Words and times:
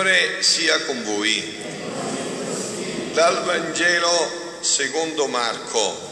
Signore 0.00 0.42
sia 0.42 0.80
con 0.84 1.04
voi. 1.04 1.56
Dal 3.12 3.44
Vangelo 3.44 4.58
secondo 4.60 5.26
Marco. 5.26 6.08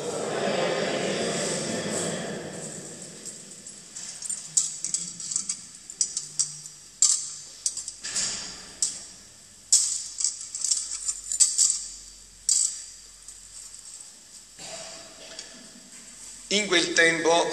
In 16.49 16.67
quel 16.67 16.93
tempo 16.93 17.51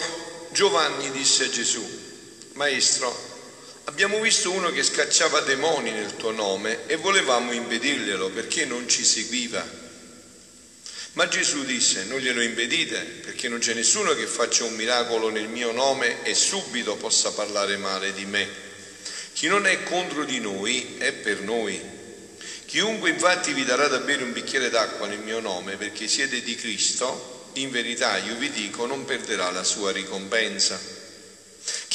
Giovanni 0.52 1.11
disse 1.11 1.45
a 1.45 1.49
Gesù, 1.49 1.81
Maestro, 2.55 3.34
Abbiamo 3.88 4.20
visto 4.20 4.52
uno 4.52 4.71
che 4.71 4.81
scacciava 4.81 5.41
demoni 5.41 5.91
nel 5.91 6.16
tuo 6.16 6.31
nome 6.31 6.88
e 6.88 6.95
volevamo 6.95 7.52
impedirglielo 7.52 8.30
perché 8.30 8.66
non 8.66 8.89
ci 8.89 9.05
seguiva. 9.05 9.63
Ma 11.13 11.27
Gesù 11.27 11.63
disse, 11.63 12.03
non 12.05 12.20
glielo 12.20 12.41
impedite 12.41 12.98
perché 13.23 13.48
non 13.48 13.59
c'è 13.59 13.73
nessuno 13.73 14.16
che 14.16 14.25
faccia 14.25 14.63
un 14.63 14.73
miracolo 14.73 15.30
nel 15.30 15.48
mio 15.48 15.71
nome 15.71 16.23
e 16.23 16.34
subito 16.34 16.95
possa 16.95 17.31
parlare 17.31 17.77
male 17.77 18.11
di 18.11 18.25
me. 18.25 18.49
Chi 19.34 19.48
non 19.48 19.67
è 19.67 19.84
contro 19.84 20.25
di 20.25 20.39
noi 20.39 20.95
è 20.97 21.13
per 21.13 21.41
noi. 21.41 21.80
Chiunque 22.66 23.11
infatti 23.11 23.53
vi 23.53 23.66
darà 23.66 23.88
da 23.88 23.99
bere 23.99 24.23
un 24.23 24.33
bicchiere 24.33 24.70
d'acqua 24.70 25.05
nel 25.05 25.20
mio 25.20 25.39
nome 25.39 25.77
perché 25.77 26.08
siete 26.08 26.41
di 26.41 26.55
Cristo, 26.55 27.52
in 27.53 27.70
verità 27.70 28.17
io 28.17 28.36
vi 28.36 28.49
dico 28.49 28.88
non 28.88 29.05
perderà 29.05 29.52
la 29.52 29.63
sua 29.63 29.91
ricompensa. 29.91 30.95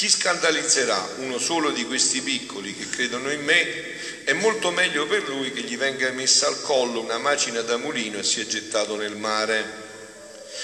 Chi 0.01 0.09
scandalizzerà 0.09 1.13
uno 1.17 1.37
solo 1.37 1.69
di 1.69 1.85
questi 1.85 2.21
piccoli 2.21 2.75
che 2.75 2.89
credono 2.89 3.31
in 3.31 3.43
me, 3.43 4.23
è 4.23 4.33
molto 4.33 4.71
meglio 4.71 5.05
per 5.05 5.29
lui 5.29 5.53
che 5.53 5.61
gli 5.61 5.77
venga 5.77 6.09
messa 6.09 6.47
al 6.47 6.59
collo 6.63 7.01
una 7.01 7.19
macina 7.19 7.61
da 7.61 7.77
mulino 7.77 8.17
e 8.17 8.23
sia 8.23 8.43
gettato 8.47 8.95
nel 8.95 9.15
mare. 9.15 9.63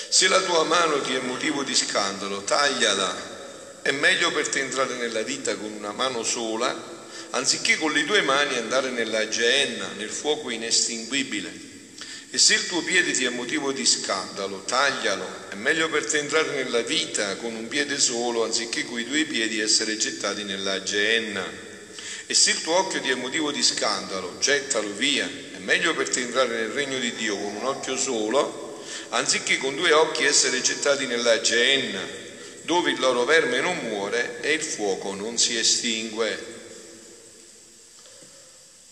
Se 0.09 0.28
la 0.28 0.42
tua 0.42 0.64
mano 0.64 1.02
ti 1.02 1.14
è 1.14 1.20
motivo 1.20 1.61
di 1.61 1.76
scandalo, 1.76 2.42
tagliala. 2.42 3.80
È 3.84 3.92
meglio 3.92 4.31
per 4.31 4.48
te 4.48 4.61
entrare 4.61 4.95
nella 4.95 5.22
vita 5.22 5.56
con 5.56 5.72
una 5.72 5.92
mano 5.92 6.23
sola, 6.23 6.76
anziché 7.30 7.78
con 7.78 7.92
le 7.92 8.06
due 8.06 8.23
mani 8.23 8.58
andare 8.58 8.89
nella 8.89 9.28
geenna, 9.28 9.88
nel 9.98 10.09
fuoco 10.09 10.50
inestinguibile. 10.50 11.77
E 12.30 12.38
se 12.38 12.56
il 12.56 12.67
tuo 12.67 12.81
piede 12.81 13.14
ti 13.14 13.23
è 13.23 13.30
motivo 13.30 13.72
di 13.72 13.86
scandalo, 13.86 14.64
taglialo. 14.66 15.45
È 15.50 15.56
meglio 15.56 15.89
per 15.89 16.06
te 16.06 16.17
entrare 16.17 16.52
nella 16.61 16.81
vita 16.81 17.38
con 17.38 17.56
un 17.56 17.70
piede 17.70 17.97
solo, 17.97 18.44
anziché 18.44 18.83
coi 18.83 19.06
due 19.06 19.23
piedi 19.23 19.61
essere 19.61 19.95
gettati 19.95 20.44
nella 20.44 20.83
geenna. 20.83 21.50
E 22.25 22.33
se 22.33 22.52
il 22.52 22.61
tuo 22.61 22.75
occhio 22.75 23.00
ti 23.00 23.09
è 23.09 23.16
motivo 23.16 23.53
di 23.53 23.64
scandalo, 23.64 24.38
gettalo 24.39 24.92
via. 24.92 25.25
È 25.25 25.58
meglio 25.59 25.95
per 25.95 26.09
te 26.09 26.20
entrare 26.20 26.53
nel 26.53 26.72
regno 26.72 27.00
di 27.00 27.16
Dio 27.16 27.38
con 27.38 27.55
un 27.55 27.64
occhio 27.64 27.95
solo, 27.95 28.83
anziché 29.09 29.58
con 29.58 29.78
due 29.78 29.94
occhi 29.94 30.25
essere 30.25 30.59
gettati 30.59 31.05
nella 31.05 31.39
geenna, 31.39 32.05
dove 32.64 32.92
il 32.92 33.00
loro 33.00 33.23
verme 33.23 33.61
non 33.61 33.78
muore 33.78 34.42
e 34.42 34.52
il 34.52 34.64
fuoco 34.64 35.14
non 35.14 35.38
si 35.38 35.58
estingue. 35.58 36.55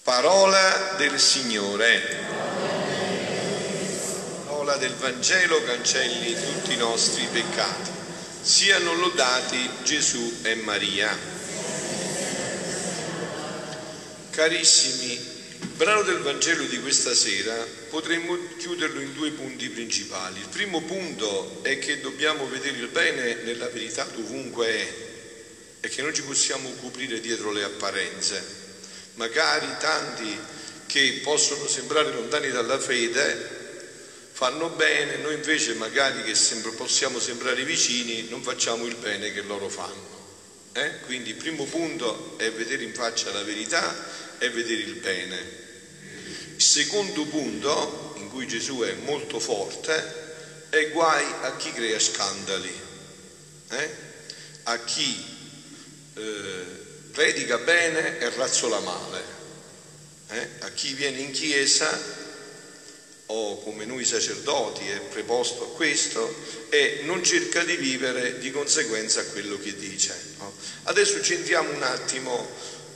Parola 0.03 0.95
del 0.97 1.19
Signore 1.19 2.44
parola 4.65 4.77
del 4.77 4.95
Vangelo 4.95 5.63
cancelli 5.63 6.33
tutti 6.33 6.73
i 6.73 6.77
nostri 6.77 7.27
peccati. 7.31 7.91
Siano 8.41 8.95
lodati 8.95 9.69
Gesù 9.83 10.39
e 10.41 10.55
Maria. 10.55 11.15
Carissimi, 14.31 15.13
il 15.13 15.67
brano 15.75 16.01
del 16.01 16.17
Vangelo 16.17 16.63
di 16.63 16.79
questa 16.79 17.13
sera 17.13 17.63
potremmo 17.89 18.35
chiuderlo 18.57 18.99
in 19.01 19.13
due 19.13 19.29
punti 19.31 19.69
principali. 19.69 20.39
Il 20.39 20.47
primo 20.47 20.81
punto 20.81 21.59
è 21.61 21.77
che 21.77 22.01
dobbiamo 22.01 22.47
vedere 22.47 22.77
il 22.77 22.87
bene 22.87 23.35
nella 23.43 23.67
verità 23.67 24.03
dovunque 24.05 24.67
è 24.67 24.93
e 25.81 25.89
che 25.89 26.01
non 26.01 26.11
ci 26.11 26.23
possiamo 26.23 26.71
coprire 26.81 27.19
dietro 27.19 27.51
le 27.51 27.63
apparenze. 27.63 28.43
Magari 29.13 29.67
tanti 29.79 30.35
che 30.87 31.19
possono 31.21 31.67
sembrare 31.67 32.11
lontani 32.11 32.49
dalla 32.49 32.79
fede 32.79 33.54
fanno 34.35 34.67
bene, 34.67 35.15
noi 35.15 35.35
invece 35.35 35.75
magari 35.75 36.21
che 36.23 36.35
sembra, 36.35 36.69
possiamo 36.71 37.19
sembrare 37.19 37.63
vicini 37.63 38.27
non 38.27 38.43
facciamo 38.43 38.85
il 38.85 38.95
bene 38.95 39.31
che 39.31 39.41
loro 39.41 39.69
fanno. 39.69 40.13
Eh? 40.73 40.99
Quindi 41.05 41.29
il 41.29 41.35
primo 41.35 41.63
punto 41.63 42.37
è 42.37 42.51
vedere 42.51 42.83
in 42.83 42.93
faccia 42.93 43.31
la 43.31 43.43
verità 43.43 43.95
e 44.37 44.49
vedere 44.49 44.81
il 44.81 44.95
bene. 44.95 45.37
Il 46.53 46.61
secondo 46.61 47.23
punto, 47.27 48.13
in 48.17 48.29
cui 48.29 48.45
Gesù 48.45 48.79
è 48.79 48.91
molto 49.05 49.39
forte, 49.39 50.67
è 50.67 50.91
guai 50.91 51.25
a 51.43 51.55
chi 51.55 51.71
crea 51.71 51.97
scandali, 51.97 52.73
eh? 53.69 53.89
a 54.63 54.77
chi 54.79 55.25
eh, 56.13 56.65
predica 57.13 57.57
bene 57.59 58.19
e 58.19 58.29
razzola 58.31 58.79
male, 58.81 59.23
eh? 60.27 60.49
a 60.59 60.69
chi 60.71 60.91
viene 60.91 61.19
in 61.19 61.31
chiesa 61.31 62.24
o 63.27 63.57
come 63.63 63.85
noi 63.85 64.05
sacerdoti 64.05 64.87
è 64.87 64.99
preposto 64.99 65.63
a 65.63 65.75
questo 65.75 66.33
e 66.69 67.01
non 67.03 67.23
cerca 67.23 67.63
di 67.63 67.75
vivere 67.75 68.37
di 68.37 68.51
conseguenza 68.51 69.21
a 69.21 69.25
quello 69.25 69.59
che 69.59 69.75
dice. 69.75 70.15
No? 70.37 70.53
Adesso 70.83 71.17
entriamo 71.33 71.73
un 71.73 71.81
attimo 71.81 72.47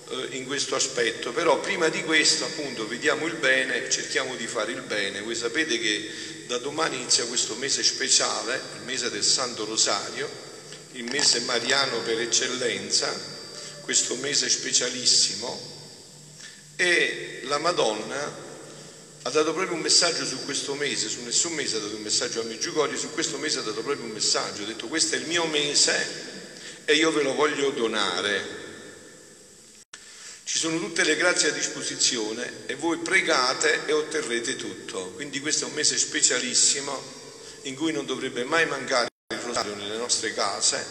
eh, 0.09 0.28
in 0.31 0.45
questo 0.45 0.75
aspetto, 0.75 1.31
però 1.31 1.59
prima 1.59 1.89
di 1.89 2.03
questo 2.03 2.45
appunto 2.45 2.88
vediamo 2.88 3.25
il 3.25 3.35
bene, 3.35 3.89
cerchiamo 3.89 4.35
di 4.35 4.45
fare 4.45 4.72
il 4.72 4.81
bene. 4.81 5.22
Voi 5.22 5.35
sapete 5.35 5.79
che 5.79 6.09
da 6.45 6.57
domani 6.57 6.97
inizia 6.97 7.25
questo 7.25 7.56
mese 7.56 7.84
speciale, 7.84 8.59
il 8.75 8.84
mese 8.84 9.09
del 9.09 9.23
Santo 9.23 9.66
Rosario, 9.66 10.29
il 10.94 11.06
mese 11.06 11.39
mariano 11.41 12.00
per 12.01 12.19
eccellenza, 12.19 13.38
questo 13.81 14.16
mese 14.16 14.50
specialissimo 14.50 15.78
e 16.75 17.41
la 17.44 17.57
Madonna 17.57 18.47
ha 19.24 19.30
dato 19.30 19.53
proprio 19.53 19.75
un 19.75 19.81
messaggio 19.81 20.25
su 20.25 20.44
questo 20.46 20.75
mese, 20.75 21.09
su 21.09 21.22
nessun 21.24 21.53
mese 21.53 21.78
ha 21.78 21.80
dato 21.80 21.96
un 21.96 22.02
messaggio 22.02 22.41
a 22.41 22.44
Meggiugorio, 22.44 22.97
su 22.97 23.12
questo 23.12 23.38
mese 23.38 23.59
ha 23.59 23.63
dato 23.63 23.81
proprio 23.81 24.06
un 24.06 24.12
messaggio, 24.12 24.63
ha 24.63 24.66
detto 24.66 24.88
questo 24.88 25.16
è 25.16 25.18
il 25.18 25.28
mio 25.28 25.46
mese 25.46 26.38
e 26.85 26.96
io 26.96 27.12
ve 27.12 27.24
lo 27.24 27.34
voglio 27.34 27.69
donare. 27.72 28.68
Ci 30.44 30.57
sono 30.57 30.80
tutte 30.80 31.03
le 31.03 31.16
grazie 31.16 31.50
a 31.50 31.52
disposizione 31.52 32.66
e 32.66 32.75
voi 32.75 32.97
pregate 32.97 33.85
e 33.85 33.91
otterrete 33.91 34.56
tutto. 34.56 35.12
Quindi 35.12 35.41
questo 35.41 35.66
è 35.66 35.68
un 35.68 35.75
mese 35.75 35.97
specialissimo 35.97 37.00
in 37.63 37.75
cui 37.75 37.91
non 37.91 38.06
dovrebbe 38.06 38.44
mai 38.46 38.66
mancare 38.66 39.09
il 39.31 39.40
rosario 39.41 39.75
nelle 39.75 39.97
nostre 39.97 40.34
case, 40.34 40.84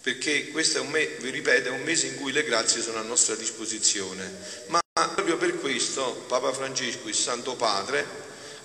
perché 0.00 0.48
questo 0.48 0.78
è 0.78 0.80
un 0.80 0.88
mese, 0.88 1.16
vi 1.20 1.30
ripeto, 1.30 1.68
è 1.68 1.72
un 1.72 1.82
mese 1.82 2.06
in 2.06 2.14
cui 2.14 2.32
le 2.32 2.44
grazie 2.44 2.80
sono 2.80 2.98
a 2.98 3.02
nostra 3.02 3.34
disposizione. 3.34 4.32
Ma 4.68 4.80
proprio 5.24 5.36
per 5.36 5.58
questo 5.58 6.24
Papa 6.28 6.52
Francesco, 6.52 7.08
il 7.08 7.16
Santo 7.16 7.56
Padre, 7.56 8.06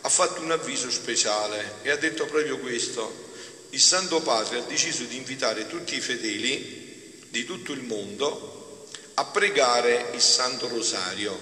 ha 0.01 0.09
fatto 0.09 0.41
un 0.41 0.51
avviso 0.51 0.91
speciale 0.91 1.78
e 1.81 1.90
ha 1.90 1.95
detto 1.95 2.28
proprio 2.28 2.59
questo. 2.59 3.31
Il 3.72 3.79
Santo 3.79 4.22
Padre 4.22 4.59
ha 4.59 4.62
deciso 4.62 5.06
di 5.06 5.18
invitare 5.18 5.66
tutti 5.66 5.95
i 5.95 6.00
fedeli 6.00 7.18
di 7.29 7.45
tutto 7.45 7.72
il 7.72 7.81
mondo 7.81 8.85
a 9.16 9.25
pregare 9.25 10.12
il 10.13 10.22
Santo 10.22 10.68
Rosario 10.68 11.35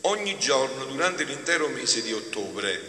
ogni 0.00 0.36
giorno 0.40 0.86
durante 0.86 1.22
l'intero 1.22 1.68
mese 1.68 2.02
di 2.02 2.12
ottobre 2.12 2.80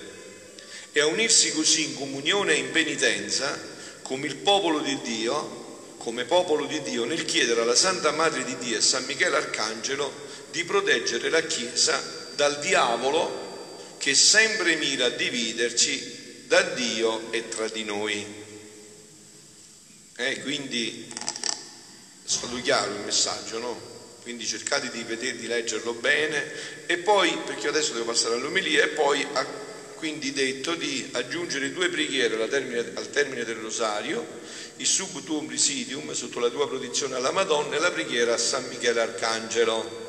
e 0.92 1.00
a 1.02 1.06
unirsi 1.06 1.54
così 1.54 1.84
in 1.84 1.98
comunione 1.98 2.54
e 2.54 2.58
in 2.58 2.72
penitenza 2.72 3.60
come 4.02 4.26
il 4.26 4.38
popolo 4.38 4.80
di 4.80 5.00
Dio, 5.02 5.94
come 5.98 6.26
popolo 6.26 6.66
di 6.66 6.82
Dio, 6.82 7.06
nel 7.06 7.26
chiedere 7.26 7.62
alla 7.62 7.76
Santa 7.76 8.10
Madre 8.10 8.44
di 8.44 8.58
Dio 8.58 8.78
e 8.78 8.82
San 8.82 9.06
Michele 9.06 9.36
Arcangelo 9.36 10.27
di 10.58 10.64
proteggere 10.64 11.30
la 11.30 11.42
Chiesa 11.42 12.02
dal 12.34 12.58
diavolo 12.58 13.96
che 14.00 14.16
sempre 14.16 14.76
mira 14.76 15.06
a 15.06 15.10
dividerci 15.10 16.46
da 16.48 16.64
Dio 16.64 17.32
e 17.32 17.48
tra 17.48 17.68
di 17.68 17.84
noi. 17.84 18.26
Eh, 20.16 20.42
quindi 20.42 21.08
è 21.14 22.28
stato 22.28 22.60
chiaro 22.64 22.92
il 22.92 23.02
messaggio, 23.02 23.60
no? 23.60 23.80
Quindi 24.24 24.48
cercate 24.48 24.90
di, 24.90 25.04
vedere, 25.04 25.38
di 25.38 25.46
leggerlo 25.46 25.94
bene 25.94 26.52
e 26.88 26.98
poi, 26.98 27.38
perché 27.46 27.68
adesso 27.68 27.94
devo 27.94 28.06
passare 28.06 28.34
all'omelia, 28.34 28.84
e 28.84 28.88
poi 28.88 29.24
ha 29.34 29.46
quindi 29.94 30.32
detto 30.34 30.74
di 30.74 31.08
aggiungere 31.12 31.72
due 31.72 31.90
preghiere 31.90 32.42
al 32.42 32.50
termine, 32.50 32.80
al 32.96 33.10
termine 33.12 33.44
del 33.44 33.58
rosario, 33.58 34.26
il 34.78 34.88
sub 34.88 35.24
tuum 35.24 35.46
presidium 35.46 36.14
sotto 36.14 36.40
la 36.40 36.50
tua 36.50 36.68
protezione 36.68 37.14
alla 37.14 37.32
Madonna 37.32 37.76
e 37.76 37.80
la 37.80 37.92
preghiera 37.92 38.34
a 38.34 38.38
San 38.38 38.66
Michele 38.70 39.02
Arcangelo. 39.02 40.07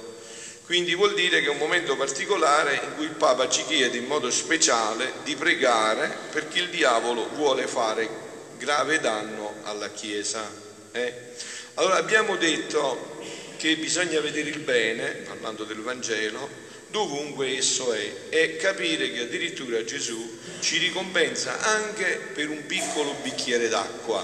Quindi 0.69 0.95
vuol 0.95 1.15
dire 1.15 1.41
che 1.41 1.47
è 1.47 1.51
un 1.51 1.57
momento 1.57 1.97
particolare 1.97 2.75
in 2.75 2.95
cui 2.95 3.07
il 3.07 3.13
Papa 3.13 3.49
ci 3.49 3.65
chiede 3.65 3.97
in 3.97 4.05
modo 4.05 4.31
speciale 4.31 5.15
di 5.25 5.35
pregare 5.35 6.15
perché 6.31 6.59
il 6.59 6.69
diavolo 6.69 7.27
vuole 7.31 7.67
fare 7.67 8.07
grave 8.59 9.01
danno 9.01 9.61
alla 9.63 9.89
Chiesa. 9.89 10.47
Eh? 10.93 11.15
Allora 11.73 11.97
abbiamo 11.97 12.37
detto 12.37 13.19
che 13.57 13.79
bisogna 13.79 14.21
vedere 14.21 14.51
il 14.51 14.59
bene, 14.59 15.07
parlando 15.27 15.65
del 15.65 15.81
Vangelo, 15.81 16.47
dovunque 16.91 17.57
esso 17.57 17.95
è 17.95 18.13
e 18.29 18.57
capire 18.57 19.11
che 19.11 19.21
addirittura 19.21 19.83
Gesù 19.85 20.39
ci 20.61 20.77
ricompensa 20.77 21.61
anche 21.61 22.29
per 22.35 22.51
un 22.51 22.67
piccolo 22.67 23.15
bicchiere 23.23 23.69
d'acqua, 23.69 24.23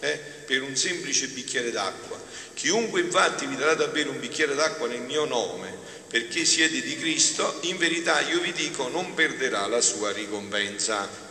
eh? 0.00 0.18
per 0.46 0.62
un 0.62 0.74
semplice 0.76 1.26
bicchiere 1.26 1.70
d'acqua. 1.70 2.23
Chiunque 2.54 3.00
infatti 3.00 3.46
vi 3.46 3.56
darà 3.56 3.74
da 3.74 3.86
bere 3.88 4.08
un 4.08 4.20
bicchiere 4.20 4.54
d'acqua 4.54 4.86
nel 4.86 5.00
mio 5.00 5.24
nome, 5.24 5.76
perché 6.08 6.44
siete 6.44 6.80
di 6.80 6.96
Cristo, 6.96 7.58
in 7.62 7.76
verità 7.76 8.20
io 8.20 8.40
vi 8.40 8.52
dico 8.52 8.88
non 8.88 9.14
perderà 9.14 9.66
la 9.66 9.80
sua 9.80 10.12
ricompensa. 10.12 11.22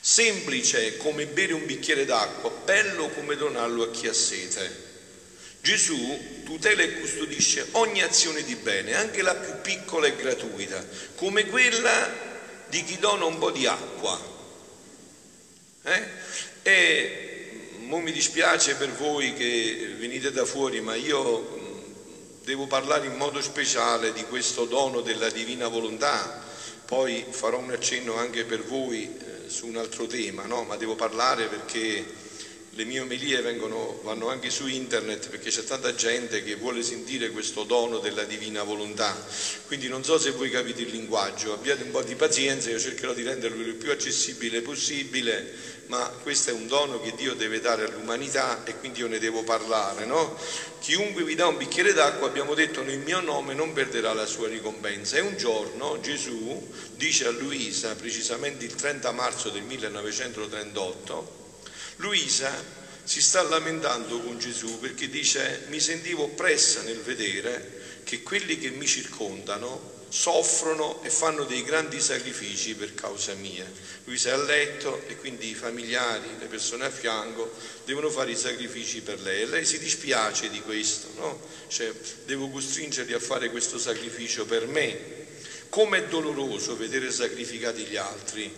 Semplice 0.00 0.96
come 0.96 1.26
bere 1.26 1.52
un 1.52 1.66
bicchiere 1.66 2.04
d'acqua, 2.04 2.50
bello 2.50 3.08
come 3.08 3.36
donarlo 3.36 3.82
a 3.82 3.90
chi 3.90 4.06
ha 4.06 4.12
sete. 4.12 4.86
Gesù 5.60 6.42
tutela 6.44 6.82
e 6.82 7.00
custodisce 7.00 7.66
ogni 7.72 8.00
azione 8.00 8.42
di 8.42 8.54
bene, 8.54 8.94
anche 8.94 9.20
la 9.22 9.34
più 9.34 9.60
piccola 9.60 10.06
e 10.06 10.16
gratuita, 10.16 10.82
come 11.14 11.46
quella 11.46 12.10
di 12.68 12.82
chi 12.84 12.98
dona 12.98 13.24
un 13.24 13.38
po' 13.38 13.50
di 13.50 13.66
acqua. 13.66 14.18
Eh? 15.82 16.08
E 16.62 17.27
non 17.88 18.02
mi 18.02 18.12
dispiace 18.12 18.76
per 18.76 18.92
voi 18.92 19.32
che 19.32 19.94
venite 19.98 20.30
da 20.30 20.44
fuori, 20.44 20.80
ma 20.82 20.94
io 20.94 21.56
devo 22.44 22.66
parlare 22.66 23.06
in 23.06 23.16
modo 23.16 23.40
speciale 23.40 24.12
di 24.12 24.24
questo 24.24 24.66
dono 24.66 25.00
della 25.00 25.30
divina 25.30 25.68
volontà. 25.68 26.44
Poi 26.84 27.24
farò 27.30 27.58
un 27.58 27.70
accenno 27.70 28.14
anche 28.14 28.44
per 28.44 28.62
voi 28.62 29.04
eh, 29.04 29.48
su 29.48 29.66
un 29.66 29.76
altro 29.76 30.06
tema, 30.06 30.44
no? 30.44 30.64
ma 30.64 30.76
devo 30.76 30.96
parlare 30.96 31.46
perché 31.46 32.04
le 32.78 32.84
mie 32.84 33.00
omelie 33.00 33.40
vengono, 33.40 33.98
vanno 34.04 34.28
anche 34.28 34.50
su 34.50 34.68
internet 34.68 35.30
perché 35.30 35.50
c'è 35.50 35.64
tanta 35.64 35.96
gente 35.96 36.44
che 36.44 36.54
vuole 36.54 36.84
sentire 36.84 37.30
questo 37.30 37.64
dono 37.64 37.98
della 37.98 38.22
divina 38.22 38.62
volontà. 38.62 39.20
Quindi 39.66 39.88
non 39.88 40.04
so 40.04 40.16
se 40.16 40.30
voi 40.30 40.48
capite 40.48 40.82
il 40.82 40.90
linguaggio, 40.90 41.52
abbiate 41.52 41.82
un 41.82 41.90
po' 41.90 42.02
di 42.02 42.14
pazienza, 42.14 42.70
io 42.70 42.78
cercherò 42.78 43.14
di 43.14 43.24
renderlo 43.24 43.60
il 43.62 43.74
più 43.74 43.90
accessibile 43.90 44.60
possibile, 44.60 45.52
ma 45.86 46.08
questo 46.22 46.50
è 46.50 46.52
un 46.52 46.68
dono 46.68 47.00
che 47.00 47.14
Dio 47.16 47.34
deve 47.34 47.58
dare 47.58 47.84
all'umanità 47.84 48.62
e 48.62 48.78
quindi 48.78 49.00
io 49.00 49.08
ne 49.08 49.18
devo 49.18 49.42
parlare. 49.42 50.04
No? 50.04 50.38
Chiunque 50.78 51.24
vi 51.24 51.34
dà 51.34 51.48
un 51.48 51.56
bicchiere 51.56 51.92
d'acqua, 51.92 52.28
abbiamo 52.28 52.54
detto 52.54 52.84
nel 52.84 53.00
mio 53.00 53.18
nome, 53.18 53.54
non 53.54 53.72
perderà 53.72 54.12
la 54.12 54.26
sua 54.26 54.46
ricompensa. 54.46 55.16
E 55.16 55.20
un 55.20 55.36
giorno 55.36 55.98
Gesù 56.00 56.72
dice 56.94 57.26
a 57.26 57.30
Luisa, 57.30 57.96
precisamente 57.96 58.64
il 58.64 58.76
30 58.76 59.10
marzo 59.10 59.48
del 59.48 59.62
1938, 59.62 61.46
Luisa 61.98 62.52
si 63.02 63.20
sta 63.20 63.42
lamentando 63.42 64.20
con 64.20 64.38
Gesù 64.38 64.78
perché 64.78 65.08
dice 65.08 65.64
mi 65.68 65.80
sentivo 65.80 66.24
oppressa 66.24 66.82
nel 66.82 67.00
vedere 67.00 67.76
che 68.04 68.22
quelli 68.22 68.58
che 68.58 68.70
mi 68.70 68.86
circondano 68.86 69.96
soffrono 70.08 71.02
e 71.02 71.10
fanno 71.10 71.44
dei 71.44 71.62
grandi 71.62 72.00
sacrifici 72.00 72.74
per 72.74 72.94
causa 72.94 73.34
mia. 73.34 73.70
Luisa 74.04 74.30
è 74.30 74.32
a 74.32 74.36
letto 74.36 75.06
e 75.06 75.16
quindi 75.16 75.50
i 75.50 75.54
familiari, 75.54 76.28
le 76.38 76.46
persone 76.46 76.86
a 76.86 76.90
fianco 76.90 77.52
devono 77.84 78.08
fare 78.10 78.30
i 78.30 78.36
sacrifici 78.36 79.00
per 79.00 79.20
lei 79.20 79.42
e 79.42 79.46
lei 79.46 79.64
si 79.64 79.78
dispiace 79.78 80.48
di 80.48 80.62
questo, 80.62 81.08
no? 81.16 81.40
Cioè, 81.66 81.92
devo 82.24 82.48
costringerli 82.48 83.12
a 83.12 83.18
fare 83.18 83.50
questo 83.50 83.78
sacrificio 83.78 84.46
per 84.46 84.66
me. 84.66 85.16
Com'è 85.68 86.04
doloroso 86.04 86.76
vedere 86.76 87.10
sacrificati 87.10 87.82
gli 87.82 87.96
altri, 87.96 88.50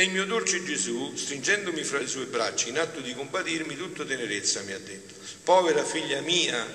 e 0.00 0.04
il 0.04 0.12
mio 0.12 0.24
dolce 0.24 0.64
Gesù, 0.64 1.14
stringendomi 1.14 1.84
fra 1.84 1.98
le 1.98 2.06
sue 2.06 2.24
braccia 2.24 2.68
in 2.68 2.78
atto 2.78 3.00
di 3.00 3.14
compatirmi, 3.14 3.76
tutto 3.76 4.06
tenerezza 4.06 4.62
mi 4.62 4.72
ha 4.72 4.78
detto, 4.78 5.12
povera 5.44 5.84
figlia 5.84 6.22
mia, 6.22 6.66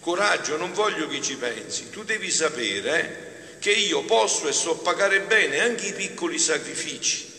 coraggio, 0.00 0.56
non 0.56 0.72
voglio 0.72 1.06
che 1.06 1.20
ci 1.20 1.36
pensi, 1.36 1.90
tu 1.90 2.04
devi 2.04 2.30
sapere 2.30 3.56
che 3.58 3.70
io 3.70 4.02
posso 4.04 4.48
e 4.48 4.52
so 4.52 4.78
pagare 4.78 5.20
bene 5.20 5.60
anche 5.60 5.88
i 5.88 5.92
piccoli 5.92 6.38
sacrifici, 6.38 7.30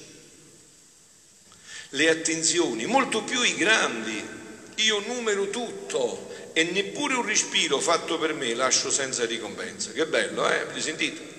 le 1.90 2.10
attenzioni, 2.10 2.86
molto 2.86 3.24
più 3.24 3.42
i 3.42 3.56
grandi. 3.56 4.34
Io 4.80 5.00
numero 5.08 5.50
tutto 5.50 6.52
e 6.54 6.66
neppure 6.66 7.16
un 7.16 7.26
respiro 7.26 7.80
fatto 7.80 8.20
per 8.20 8.34
me 8.34 8.54
lascio 8.54 8.92
senza 8.92 9.26
ricompensa. 9.26 9.92
Che 9.92 10.06
bello, 10.06 10.48
eh? 10.52 10.60
Avete 10.60 10.82
sentito? 10.82 11.35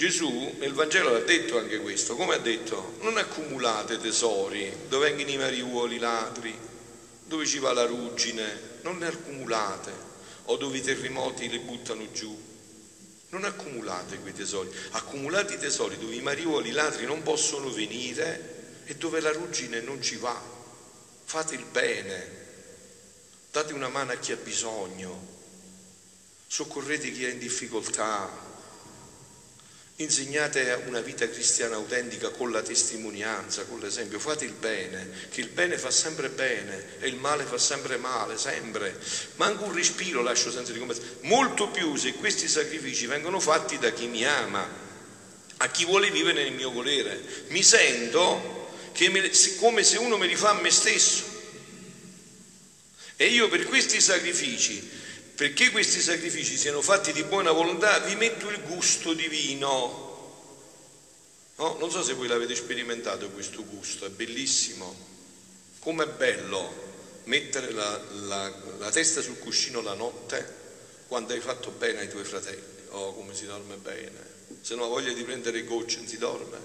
Gesù 0.00 0.54
nel 0.56 0.72
Vangelo 0.72 1.14
ha 1.14 1.20
detto 1.20 1.58
anche 1.58 1.78
questo, 1.78 2.16
come 2.16 2.36
ha 2.36 2.38
detto, 2.38 2.96
non 3.02 3.18
accumulate 3.18 3.98
tesori 3.98 4.74
dove 4.88 5.10
vengono 5.10 5.28
i 5.28 5.36
mariuoli 5.36 5.98
ladri, 5.98 6.58
dove 7.22 7.44
ci 7.44 7.58
va 7.58 7.74
la 7.74 7.84
ruggine, 7.84 8.78
non 8.80 8.96
ne 8.96 9.08
accumulate, 9.08 9.92
o 10.44 10.56
dove 10.56 10.78
i 10.78 10.80
terremoti 10.80 11.50
le 11.50 11.58
buttano 11.58 12.10
giù. 12.12 12.34
Non 13.28 13.44
accumulate 13.44 14.20
quei 14.20 14.32
tesori, 14.32 14.70
accumulate 14.92 15.56
i 15.56 15.58
tesori 15.58 15.98
dove 15.98 16.14
i 16.14 16.22
mariuoli 16.22 16.70
ladri 16.70 17.04
non 17.04 17.22
possono 17.22 17.70
venire 17.70 18.84
e 18.86 18.94
dove 18.96 19.20
la 19.20 19.32
ruggine 19.32 19.82
non 19.82 20.00
ci 20.00 20.16
va. 20.16 20.42
Fate 21.24 21.54
il 21.54 21.66
bene, 21.70 22.26
date 23.50 23.74
una 23.74 23.88
mano 23.88 24.12
a 24.12 24.16
chi 24.16 24.32
ha 24.32 24.36
bisogno, 24.36 25.26
soccorrete 26.46 27.12
chi 27.12 27.26
è 27.26 27.32
in 27.32 27.38
difficoltà, 27.38 28.48
Insegnate 30.00 30.82
una 30.86 31.00
vita 31.00 31.28
cristiana 31.28 31.74
autentica 31.74 32.30
con 32.30 32.50
la 32.50 32.62
testimonianza, 32.62 33.64
con 33.64 33.80
l'esempio. 33.80 34.18
Fate 34.18 34.46
il 34.46 34.54
bene, 34.54 35.10
che 35.30 35.42
il 35.42 35.48
bene 35.48 35.76
fa 35.76 35.90
sempre 35.90 36.30
bene 36.30 36.98
e 37.00 37.08
il 37.08 37.16
male 37.16 37.44
fa 37.44 37.58
sempre 37.58 37.98
male, 37.98 38.38
sempre. 38.38 38.98
Manco 39.36 39.64
un 39.64 39.74
respiro 39.74 40.22
lascio 40.22 40.50
senza 40.50 40.72
ricompensa. 40.72 41.02
Molto 41.22 41.68
più 41.68 41.96
se 41.96 42.14
questi 42.14 42.48
sacrifici 42.48 43.04
vengono 43.04 43.40
fatti 43.40 43.78
da 43.78 43.92
chi 43.92 44.06
mi 44.06 44.24
ama, 44.24 44.66
a 45.58 45.68
chi 45.68 45.84
vuole 45.84 46.10
vivere 46.10 46.44
nel 46.44 46.54
mio 46.54 46.70
volere. 46.70 47.22
Mi 47.48 47.62
sento 47.62 48.72
me, 48.96 49.56
come 49.58 49.84
se 49.84 49.98
uno 49.98 50.16
mi 50.16 50.26
rifà 50.26 50.50
a 50.50 50.60
me 50.62 50.70
stesso. 50.70 51.24
E 53.16 53.26
io 53.26 53.50
per 53.50 53.64
questi 53.64 54.00
sacrifici 54.00 54.98
perché 55.40 55.70
questi 55.70 56.02
sacrifici 56.02 56.54
siano 56.54 56.82
fatti 56.82 57.14
di 57.14 57.22
buona 57.22 57.50
volontà, 57.50 57.98
vi 58.00 58.14
metto 58.14 58.50
il 58.50 58.60
gusto 58.60 59.14
divino. 59.14 59.64
No? 61.56 61.76
Non 61.78 61.90
so 61.90 62.02
se 62.02 62.12
voi 62.12 62.28
l'avete 62.28 62.54
sperimentato 62.54 63.30
questo 63.30 63.64
gusto, 63.64 64.04
è 64.04 64.10
bellissimo. 64.10 64.94
Com'è 65.78 66.06
bello 66.08 67.22
mettere 67.24 67.70
la, 67.70 68.02
la, 68.26 68.54
la, 68.80 68.90
testa 68.90 69.22
sul 69.22 69.38
cuscino 69.38 69.80
la 69.80 69.94
notte 69.94 70.56
quando 71.08 71.32
hai 71.32 71.40
fatto 71.40 71.70
bene 71.70 72.00
ai 72.00 72.10
tuoi 72.10 72.24
fratelli. 72.24 72.88
Oh, 72.90 73.14
come 73.14 73.34
si 73.34 73.46
dorme 73.46 73.76
bene. 73.76 74.22
Se 74.60 74.74
non 74.74 74.84
ha 74.84 74.88
voglia 74.88 75.14
di 75.14 75.22
prendere 75.22 75.64
gocce, 75.64 75.96
non 76.00 76.06
si 76.06 76.18
dorme. 76.18 76.58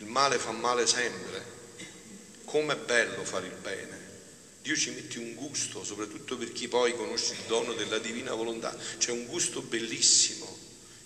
Il 0.00 0.06
male 0.06 0.36
fa 0.36 0.50
male 0.50 0.86
sempre. 0.86 1.42
Com'è 2.44 2.76
bello 2.76 3.24
fare 3.24 3.46
il 3.46 3.54
bene. 3.54 4.03
Dio 4.64 4.74
ci 4.74 4.92
mette 4.92 5.18
un 5.18 5.34
gusto, 5.34 5.84
soprattutto 5.84 6.38
per 6.38 6.50
chi 6.50 6.68
poi 6.68 6.96
conosce 6.96 7.34
il 7.34 7.42
dono 7.48 7.74
della 7.74 7.98
divina 7.98 8.32
volontà, 8.32 8.74
c'è 8.96 9.10
un 9.10 9.26
gusto 9.26 9.60
bellissimo, 9.60 10.58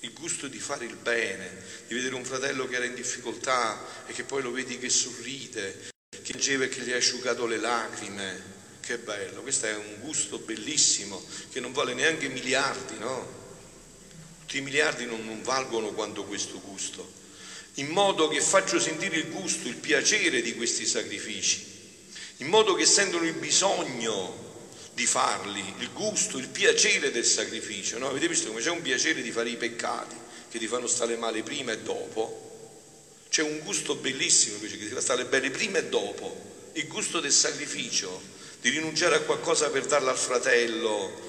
il 0.02 0.12
gusto 0.12 0.46
di 0.46 0.60
fare 0.60 0.84
il 0.84 0.94
bene, 0.94 1.64
di 1.88 1.96
vedere 1.96 2.14
un 2.14 2.24
fratello 2.24 2.68
che 2.68 2.76
era 2.76 2.84
in 2.84 2.94
difficoltà 2.94 3.84
e 4.06 4.12
che 4.12 4.22
poi 4.22 4.42
lo 4.42 4.52
vedi 4.52 4.78
che 4.78 4.88
sorride, 4.88 5.90
che 6.08 6.20
piangeva 6.20 6.66
e 6.66 6.68
che 6.68 6.82
gli 6.82 6.92
ha 6.92 6.98
asciugato 6.98 7.46
le 7.46 7.56
lacrime. 7.56 8.42
Che 8.78 8.98
bello, 8.98 9.42
questo 9.42 9.66
è 9.66 9.74
un 9.74 9.96
gusto 9.98 10.38
bellissimo 10.38 11.20
che 11.50 11.58
non 11.58 11.72
vale 11.72 11.94
neanche 11.94 12.28
miliardi, 12.28 12.96
no? 12.98 13.26
Tutti 14.38 14.58
i 14.58 14.62
miliardi 14.62 15.04
non, 15.04 15.24
non 15.24 15.42
valgono 15.42 15.94
quanto 15.94 16.22
questo 16.22 16.60
gusto, 16.60 17.12
in 17.74 17.88
modo 17.88 18.28
che 18.28 18.40
faccio 18.40 18.78
sentire 18.78 19.16
il 19.16 19.30
gusto, 19.30 19.66
il 19.66 19.74
piacere 19.74 20.42
di 20.42 20.54
questi 20.54 20.86
sacrifici 20.86 21.77
in 22.38 22.46
modo 22.46 22.74
che 22.74 22.86
sentono 22.86 23.24
il 23.24 23.34
bisogno 23.34 24.46
di 24.94 25.06
farli, 25.06 25.62
il 25.78 25.90
gusto, 25.92 26.38
il 26.38 26.48
piacere 26.48 27.10
del 27.10 27.24
sacrificio. 27.24 27.98
No? 27.98 28.08
Avete 28.08 28.28
visto 28.28 28.48
come 28.48 28.60
c'è 28.60 28.70
un 28.70 28.82
piacere 28.82 29.22
di 29.22 29.30
fare 29.30 29.48
i 29.48 29.56
peccati 29.56 30.16
che 30.50 30.58
ti 30.58 30.66
fanno 30.66 30.86
stare 30.86 31.16
male 31.16 31.42
prima 31.42 31.72
e 31.72 31.78
dopo? 31.78 32.46
C'è 33.28 33.42
un 33.42 33.60
gusto 33.60 33.96
bellissimo 33.96 34.56
invece 34.56 34.78
che 34.78 34.86
ti 34.86 34.94
fa 34.94 35.00
stare 35.00 35.24
bene 35.24 35.50
prima 35.50 35.78
e 35.78 35.84
dopo, 35.86 36.70
il 36.72 36.86
gusto 36.86 37.20
del 37.20 37.32
sacrificio, 37.32 38.20
di 38.60 38.70
rinunciare 38.70 39.16
a 39.16 39.20
qualcosa 39.20 39.70
per 39.70 39.86
darlo 39.86 40.10
al 40.10 40.16
fratello, 40.16 41.26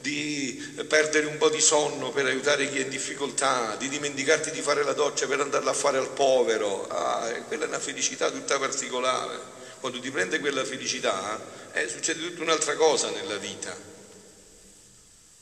di 0.00 0.74
perdere 0.86 1.26
un 1.26 1.38
po' 1.38 1.48
di 1.48 1.60
sonno 1.60 2.10
per 2.10 2.26
aiutare 2.26 2.70
chi 2.70 2.78
è 2.78 2.82
in 2.82 2.88
difficoltà, 2.88 3.76
di 3.76 3.88
dimenticarti 3.88 4.52
di 4.52 4.60
fare 4.60 4.84
la 4.84 4.92
doccia 4.92 5.26
per 5.26 5.40
andarla 5.40 5.70
a 5.70 5.74
fare 5.74 5.98
al 5.98 6.10
povero. 6.10 6.86
Ah, 6.88 7.28
quella 7.46 7.64
è 7.64 7.68
una 7.68 7.80
felicità 7.80 8.30
tutta 8.30 8.58
particolare 8.58 9.54
quando 9.80 10.00
ti 10.00 10.10
prende 10.10 10.40
quella 10.40 10.64
felicità, 10.64 11.40
eh, 11.72 11.88
succede 11.88 12.20
tutta 12.20 12.42
un'altra 12.42 12.74
cosa 12.74 13.10
nella 13.10 13.36
vita. 13.36 13.76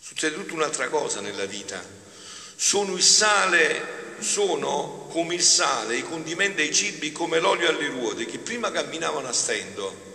Succede 0.00 0.34
tutta 0.34 0.54
un'altra 0.54 0.88
cosa 0.88 1.20
nella 1.20 1.46
vita. 1.46 1.82
Sono 2.56 2.94
il 2.94 3.02
sale, 3.02 4.16
sono 4.18 5.06
come 5.10 5.34
il 5.34 5.42
sale, 5.42 5.96
i 5.96 6.02
condimenti 6.02 6.62
e 6.62 6.66
i 6.66 6.74
cibi 6.74 7.12
come 7.12 7.38
l'olio 7.40 7.68
alle 7.68 7.88
ruote 7.88 8.26
che 8.26 8.38
prima 8.38 8.70
camminavano 8.70 9.28
a 9.28 9.32
stento 9.32 10.12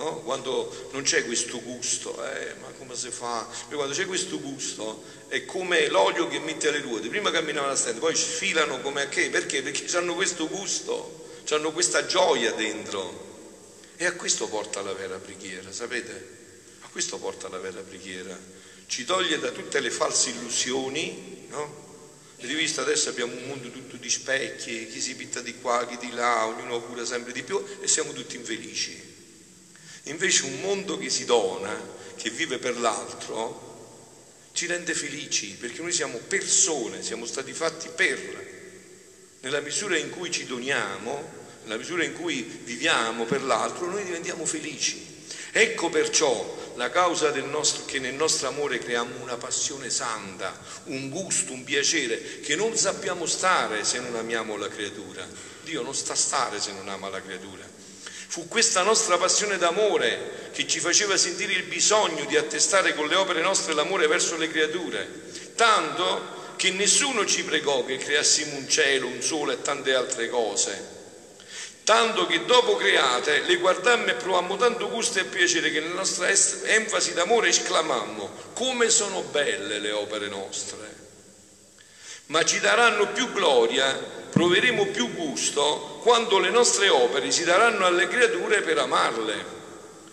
no? 0.00 0.20
quando 0.20 0.88
non 0.92 1.02
c'è 1.02 1.24
questo 1.24 1.60
gusto, 1.60 2.12
eh, 2.24 2.54
ma 2.60 2.68
come 2.78 2.96
si 2.96 3.10
fa? 3.10 3.46
quando 3.68 3.94
c'è 3.94 4.06
questo 4.06 4.40
gusto 4.40 5.02
è 5.28 5.44
come 5.44 5.88
l'olio 5.88 6.26
che 6.26 6.40
mette 6.40 6.68
alle 6.68 6.80
ruote, 6.80 7.08
prima 7.08 7.30
camminavano 7.30 7.72
a 7.72 7.76
stento, 7.76 8.00
poi 8.00 8.16
sfilano 8.16 8.80
come 8.80 9.02
a 9.02 9.08
che? 9.08 9.28
Perché? 9.30 9.62
Perché 9.62 9.96
hanno 9.96 10.14
questo 10.14 10.48
gusto, 10.48 11.28
hanno 11.50 11.72
questa 11.72 12.06
gioia 12.06 12.52
dentro. 12.52 13.28
E 14.00 14.06
a 14.06 14.12
questo 14.12 14.48
porta 14.48 14.80
la 14.80 14.94
vera 14.94 15.18
preghiera, 15.18 15.70
sapete? 15.72 16.38
A 16.80 16.88
questo 16.88 17.18
porta 17.18 17.50
la 17.50 17.58
vera 17.58 17.82
preghiera. 17.82 18.34
Ci 18.86 19.04
toglie 19.04 19.38
da 19.38 19.50
tutte 19.50 19.78
le 19.78 19.90
false 19.90 20.30
illusioni, 20.30 21.44
no? 21.50 22.08
Avete 22.38 22.54
visto 22.54 22.80
adesso 22.80 23.10
abbiamo 23.10 23.34
un 23.34 23.44
mondo 23.44 23.70
tutto 23.70 23.96
di 23.96 24.08
specchi, 24.08 24.86
chi 24.86 25.00
si 25.02 25.14
pitta 25.16 25.42
di 25.42 25.54
qua, 25.60 25.86
chi 25.86 25.98
di 25.98 26.12
là, 26.12 26.46
ognuno 26.46 26.80
cura 26.80 27.04
sempre 27.04 27.32
di 27.32 27.42
più 27.42 27.62
e 27.82 27.86
siamo 27.86 28.12
tutti 28.12 28.36
infelici. 28.36 28.98
Invece 30.04 30.46
un 30.46 30.60
mondo 30.62 30.96
che 30.96 31.10
si 31.10 31.26
dona, 31.26 31.78
che 32.16 32.30
vive 32.30 32.56
per 32.56 32.78
l'altro, 32.78 34.48
ci 34.52 34.64
rende 34.64 34.94
felici 34.94 35.48
perché 35.60 35.82
noi 35.82 35.92
siamo 35.92 36.16
persone, 36.16 37.02
siamo 37.02 37.26
stati 37.26 37.52
fatti 37.52 37.90
per. 37.94 38.48
Nella 39.40 39.60
misura 39.60 39.98
in 39.98 40.08
cui 40.08 40.30
ci 40.30 40.46
doniamo, 40.46 41.39
nella 41.64 41.76
misura 41.76 42.04
in 42.04 42.14
cui 42.14 42.42
viviamo 42.64 43.24
per 43.24 43.42
l'altro, 43.42 43.86
noi 43.86 44.04
diventiamo 44.04 44.44
felici. 44.44 45.08
Ecco 45.52 45.88
perciò 45.88 46.58
la 46.76 46.90
causa 46.90 47.30
nostro, 47.40 47.84
che 47.84 47.98
nel 47.98 48.14
nostro 48.14 48.48
amore 48.48 48.78
creiamo 48.78 49.20
una 49.20 49.36
passione 49.36 49.90
santa, 49.90 50.58
un 50.84 51.10
gusto, 51.10 51.52
un 51.52 51.64
piacere, 51.64 52.40
che 52.40 52.56
non 52.56 52.76
sappiamo 52.76 53.26
stare 53.26 53.84
se 53.84 53.98
non 53.98 54.14
amiamo 54.16 54.56
la 54.56 54.68
creatura. 54.68 55.26
Dio 55.62 55.82
non 55.82 55.94
sta 55.94 56.12
a 56.12 56.16
stare 56.16 56.60
se 56.60 56.72
non 56.72 56.88
ama 56.88 57.08
la 57.08 57.20
creatura. 57.20 57.62
Fu 58.28 58.46
questa 58.46 58.82
nostra 58.82 59.18
passione 59.18 59.58
d'amore 59.58 60.50
che 60.52 60.66
ci 60.66 60.78
faceva 60.78 61.16
sentire 61.16 61.52
il 61.52 61.64
bisogno 61.64 62.24
di 62.26 62.36
attestare 62.36 62.94
con 62.94 63.08
le 63.08 63.16
opere 63.16 63.42
nostre 63.42 63.74
l'amore 63.74 64.06
verso 64.06 64.36
le 64.36 64.48
creature, 64.48 65.06
tanto 65.56 66.54
che 66.54 66.70
nessuno 66.70 67.26
ci 67.26 67.42
pregò 67.42 67.84
che 67.84 67.96
creassimo 67.96 68.56
un 68.56 68.68
cielo, 68.68 69.08
un 69.08 69.20
sole 69.20 69.54
e 69.54 69.62
tante 69.62 69.94
altre 69.94 70.28
cose. 70.28 70.99
Tanto 71.90 72.24
che 72.24 72.44
dopo 72.44 72.76
create 72.76 73.40
le 73.40 73.56
guardammo 73.56 74.10
e 74.10 74.14
provammo 74.14 74.56
tanto 74.56 74.88
gusto 74.88 75.18
e 75.18 75.24
piacere 75.24 75.72
che 75.72 75.80
nella 75.80 75.94
nostra 75.94 76.28
enfasi 76.28 77.14
d'amore 77.14 77.48
esclamammo 77.48 78.30
come 78.52 78.88
sono 78.90 79.22
belle 79.22 79.80
le 79.80 79.90
opere 79.90 80.28
nostre. 80.28 80.94
Ma 82.26 82.44
ci 82.44 82.60
daranno 82.60 83.08
più 83.08 83.32
gloria 83.32 83.92
proveremo 84.30 84.86
più 84.86 85.12
gusto 85.12 85.98
quando 86.04 86.38
le 86.38 86.50
nostre 86.50 86.88
opere 86.88 87.32
si 87.32 87.42
daranno 87.42 87.84
alle 87.84 88.06
creature 88.06 88.62
per 88.62 88.78
amarle. 88.78 89.44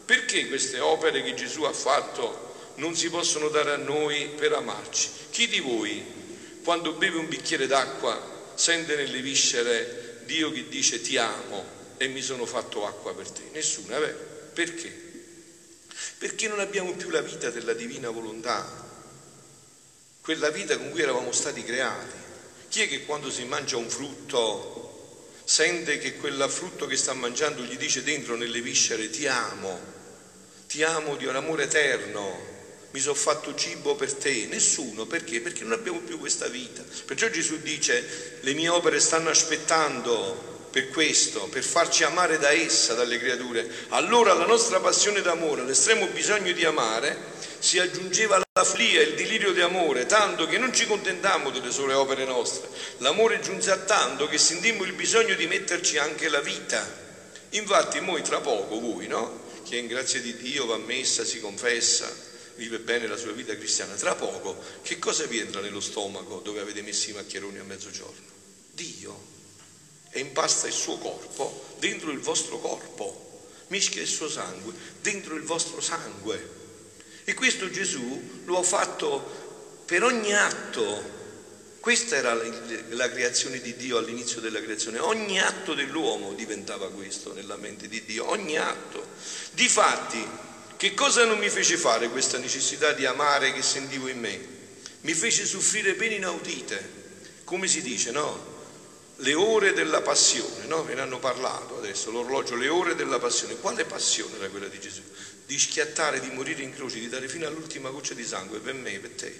Perché 0.03 0.47
queste 0.47 0.79
opere 0.79 1.21
che 1.21 1.35
Gesù 1.35 1.61
ha 1.61 1.73
fatto 1.73 2.71
non 2.77 2.95
si 2.95 3.07
possono 3.11 3.49
dare 3.49 3.73
a 3.73 3.77
noi 3.77 4.31
per 4.35 4.53
amarci? 4.53 5.09
Chi 5.29 5.47
di 5.47 5.59
voi, 5.59 6.03
quando 6.63 6.93
beve 6.93 7.19
un 7.19 7.27
bicchiere 7.27 7.67
d'acqua, 7.67 8.19
sente 8.55 8.95
nelle 8.95 9.21
viscere 9.21 10.05
Dio 10.27 10.51
che 10.51 10.67
dice 10.67 11.01
ti 11.01 11.17
amo 11.17 11.65
e 11.97 12.07
mi 12.07 12.21
sono 12.21 12.45
fatto 12.45 12.85
acqua 12.85 13.15
per 13.15 13.31
te? 13.31 13.49
Nessuno, 13.51 13.95
è 13.95 13.99
vero? 13.99 14.19
Perché? 14.53 14.93
Perché 16.19 16.47
non 16.47 16.59
abbiamo 16.59 16.93
più 16.93 17.09
la 17.09 17.21
vita 17.21 17.49
della 17.49 17.73
divina 17.73 18.11
volontà, 18.11 18.85
quella 20.21 20.49
vita 20.49 20.77
con 20.77 20.91
cui 20.91 21.01
eravamo 21.01 21.31
stati 21.31 21.63
creati. 21.63 22.25
Chi 22.67 22.81
è 22.81 22.87
che 22.87 23.05
quando 23.05 23.31
si 23.31 23.45
mangia 23.45 23.77
un 23.77 23.89
frutto 23.89 24.75
sente 25.45 25.97
che 25.97 26.17
quel 26.17 26.45
frutto 26.49 26.85
che 26.85 26.97
sta 26.97 27.13
mangiando 27.13 27.63
gli 27.63 27.77
dice 27.77 28.03
dentro 28.03 28.35
nelle 28.35 28.59
viscere 28.59 29.09
ti 29.09 29.25
amo, 29.27 29.79
ti 30.67 30.83
amo 30.83 31.15
di 31.15 31.25
un 31.25 31.37
amore 31.37 31.63
eterno, 31.63 32.56
mi 32.97 33.03
sono 33.03 33.13
fatto 33.13 33.53
cibo 33.53 33.93
per 33.93 34.11
te? 34.11 34.47
Nessuno, 34.49 35.05
perché? 35.05 35.39
Perché 35.39 35.61
non 35.61 35.73
abbiamo 35.73 35.99
più 35.99 36.17
questa 36.17 36.47
vita. 36.47 36.83
Perciò 37.05 37.29
Gesù 37.29 37.59
dice 37.59 38.39
le 38.41 38.53
mie 38.55 38.69
opere 38.69 38.99
stanno 38.99 39.29
aspettando 39.29 40.65
per 40.71 40.89
questo, 40.89 41.41
per 41.41 41.63
farci 41.63 42.03
amare 42.03 42.39
da 42.39 42.49
essa, 42.49 42.95
dalle 42.95 43.19
creature. 43.19 43.69
Allora 43.89 44.33
la 44.33 44.47
nostra 44.47 44.79
passione 44.79 45.21
d'amore, 45.21 45.63
l'estremo 45.63 46.07
bisogno 46.07 46.51
di 46.53 46.65
amare, 46.65 47.15
si 47.59 47.77
aggiungeva 47.77 48.37
la 48.37 48.63
follia, 48.63 49.03
il 49.03 49.13
delirio 49.13 49.53
di 49.53 49.61
amore, 49.61 50.07
tanto 50.07 50.47
che 50.47 50.57
non 50.57 50.73
ci 50.73 50.87
contentammo 50.87 51.51
delle 51.51 51.71
sole 51.71 51.93
opere 51.93 52.25
nostre. 52.25 52.67
L'amore 52.97 53.39
giunse 53.41 53.69
a 53.69 53.77
tanto 53.77 54.27
che 54.27 54.39
sentimmo 54.39 54.83
il 54.85 54.93
bisogno 54.93 55.35
di 55.35 55.45
metterci 55.45 55.99
anche 55.99 56.29
la 56.29 56.41
vita. 56.41 56.83
Infatti, 57.49 58.01
noi 58.01 58.23
tra 58.23 58.39
poco, 58.39 58.79
voi, 58.79 59.05
no? 59.05 59.45
Che 59.63 59.75
in 59.75 59.85
grazia 59.85 60.19
di 60.19 60.35
Dio 60.35 60.65
va 60.65 60.75
a 60.75 60.79
messa, 60.79 61.23
si 61.23 61.39
confessa, 61.39 62.25
vive 62.57 62.79
bene 62.79 63.07
la 63.07 63.15
sua 63.15 63.31
vita 63.31 63.55
cristiana, 63.55 63.93
tra 63.93 64.15
poco, 64.15 64.61
che 64.81 64.99
cosa 64.99 65.25
vi 65.25 65.39
entra 65.39 65.61
nello 65.61 65.79
stomaco 65.79 66.41
dove 66.43 66.59
avete 66.59 66.81
messo 66.81 67.09
i 67.11 67.13
maccheroni 67.13 67.59
a 67.59 67.63
mezzogiorno? 67.63 68.25
Dio. 68.71 69.35
E 70.09 70.19
impasta 70.19 70.67
il 70.67 70.73
suo 70.73 70.97
corpo 70.97 71.75
dentro 71.79 72.11
il 72.11 72.19
vostro 72.19 72.59
corpo, 72.59 73.49
mischia 73.67 74.01
il 74.01 74.07
suo 74.07 74.29
sangue 74.29 74.73
dentro 75.01 75.35
il 75.35 75.43
vostro 75.43 75.79
sangue. 75.79 76.55
E 77.23 77.33
questo 77.33 77.69
Gesù 77.69 78.41
lo 78.45 78.57
ha 78.57 78.63
fatto 78.63 79.83
per 79.85 80.03
ogni 80.03 80.33
atto. 80.33 81.15
Questa 81.79 82.15
era 82.15 82.33
la 82.89 83.09
creazione 83.09 83.61
di 83.61 83.75
Dio 83.75 83.97
all'inizio 83.97 84.41
della 84.41 84.61
creazione. 84.61 84.99
Ogni 84.99 85.39
atto 85.39 85.73
dell'uomo 85.73 86.33
diventava 86.33 86.89
questo 86.89 87.33
nella 87.33 87.55
mente 87.55 87.87
di 87.87 88.03
Dio, 88.03 88.29
ogni 88.29 88.57
atto. 88.57 89.05
Difatti, 89.51 90.25
che 90.77 90.93
cosa 90.93 91.25
non 91.25 91.37
mi 91.37 91.49
fece 91.49 91.77
fare 91.77 92.09
questa 92.09 92.37
necessità 92.37 92.93
di 92.93 93.05
amare 93.05 93.51
che 93.51 93.61
sentivo 93.61 94.07
in 94.07 94.19
me? 94.19 94.39
Mi 95.01 95.13
fece 95.13 95.45
soffrire 95.45 95.95
pene 95.95 96.15
inaudite, 96.15 96.89
come 97.43 97.67
si 97.67 97.81
dice, 97.81 98.11
no? 98.11 98.55
Le 99.17 99.33
ore 99.33 99.73
della 99.73 100.01
passione, 100.01 100.65
no? 100.67 100.83
Ve 100.83 100.93
ne 100.93 101.01
hanno 101.01 101.19
parlato 101.19 101.77
adesso, 101.77 102.11
l'orologio, 102.11 102.55
le 102.55 102.67
ore 102.67 102.95
della 102.95 103.19
passione. 103.19 103.57
Quale 103.57 103.85
passione 103.85 104.35
era 104.37 104.47
quella 104.47 104.67
di 104.67 104.79
Gesù? 104.79 105.01
di 105.47 105.57
schiattare, 105.57 106.19
di 106.19 106.29
morire 106.29 106.61
in 106.61 106.75
croce, 106.75 106.99
di 106.99 107.07
dare 107.07 107.29
fino 107.29 107.47
all'ultima 107.47 107.89
goccia 107.89 108.13
di 108.13 108.25
sangue 108.25 108.59
per 108.59 108.73
me, 108.73 108.99
per 108.99 109.11
te. 109.11 109.33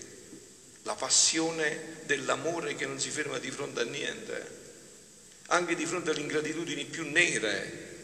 La 0.83 0.95
passione 0.95 1.97
dell'amore 2.05 2.75
che 2.75 2.85
non 2.85 2.97
si 2.97 3.09
ferma 3.09 3.39
di 3.39 3.51
fronte 3.51 3.81
a 3.81 3.83
niente, 3.83 4.55
anche 5.47 5.75
di 5.75 5.85
fronte 5.85 6.11
alle 6.11 6.21
ingratitudini 6.21 6.85
più 6.85 7.03
nere. 7.11 7.96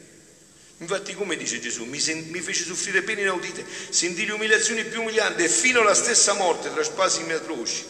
Infatti, 0.77 1.13
come 1.13 1.37
dice 1.37 1.59
Gesù, 1.59 1.85
mi, 1.85 1.99
sen- 1.99 2.29
mi 2.29 2.41
fece 2.41 2.63
soffrire 2.63 3.03
pene 3.03 3.21
inaudite, 3.21 3.65
sentì 3.89 4.25
le 4.25 4.33
umiliazioni 4.33 4.83
più 4.83 5.01
umilianti 5.01 5.43
e 5.43 5.49
fino 5.49 5.81
alla 5.81 5.93
stessa 5.93 6.33
morte 6.33 6.71
tra 6.73 6.83
spasimi 6.83 7.31
atroci. 7.31 7.85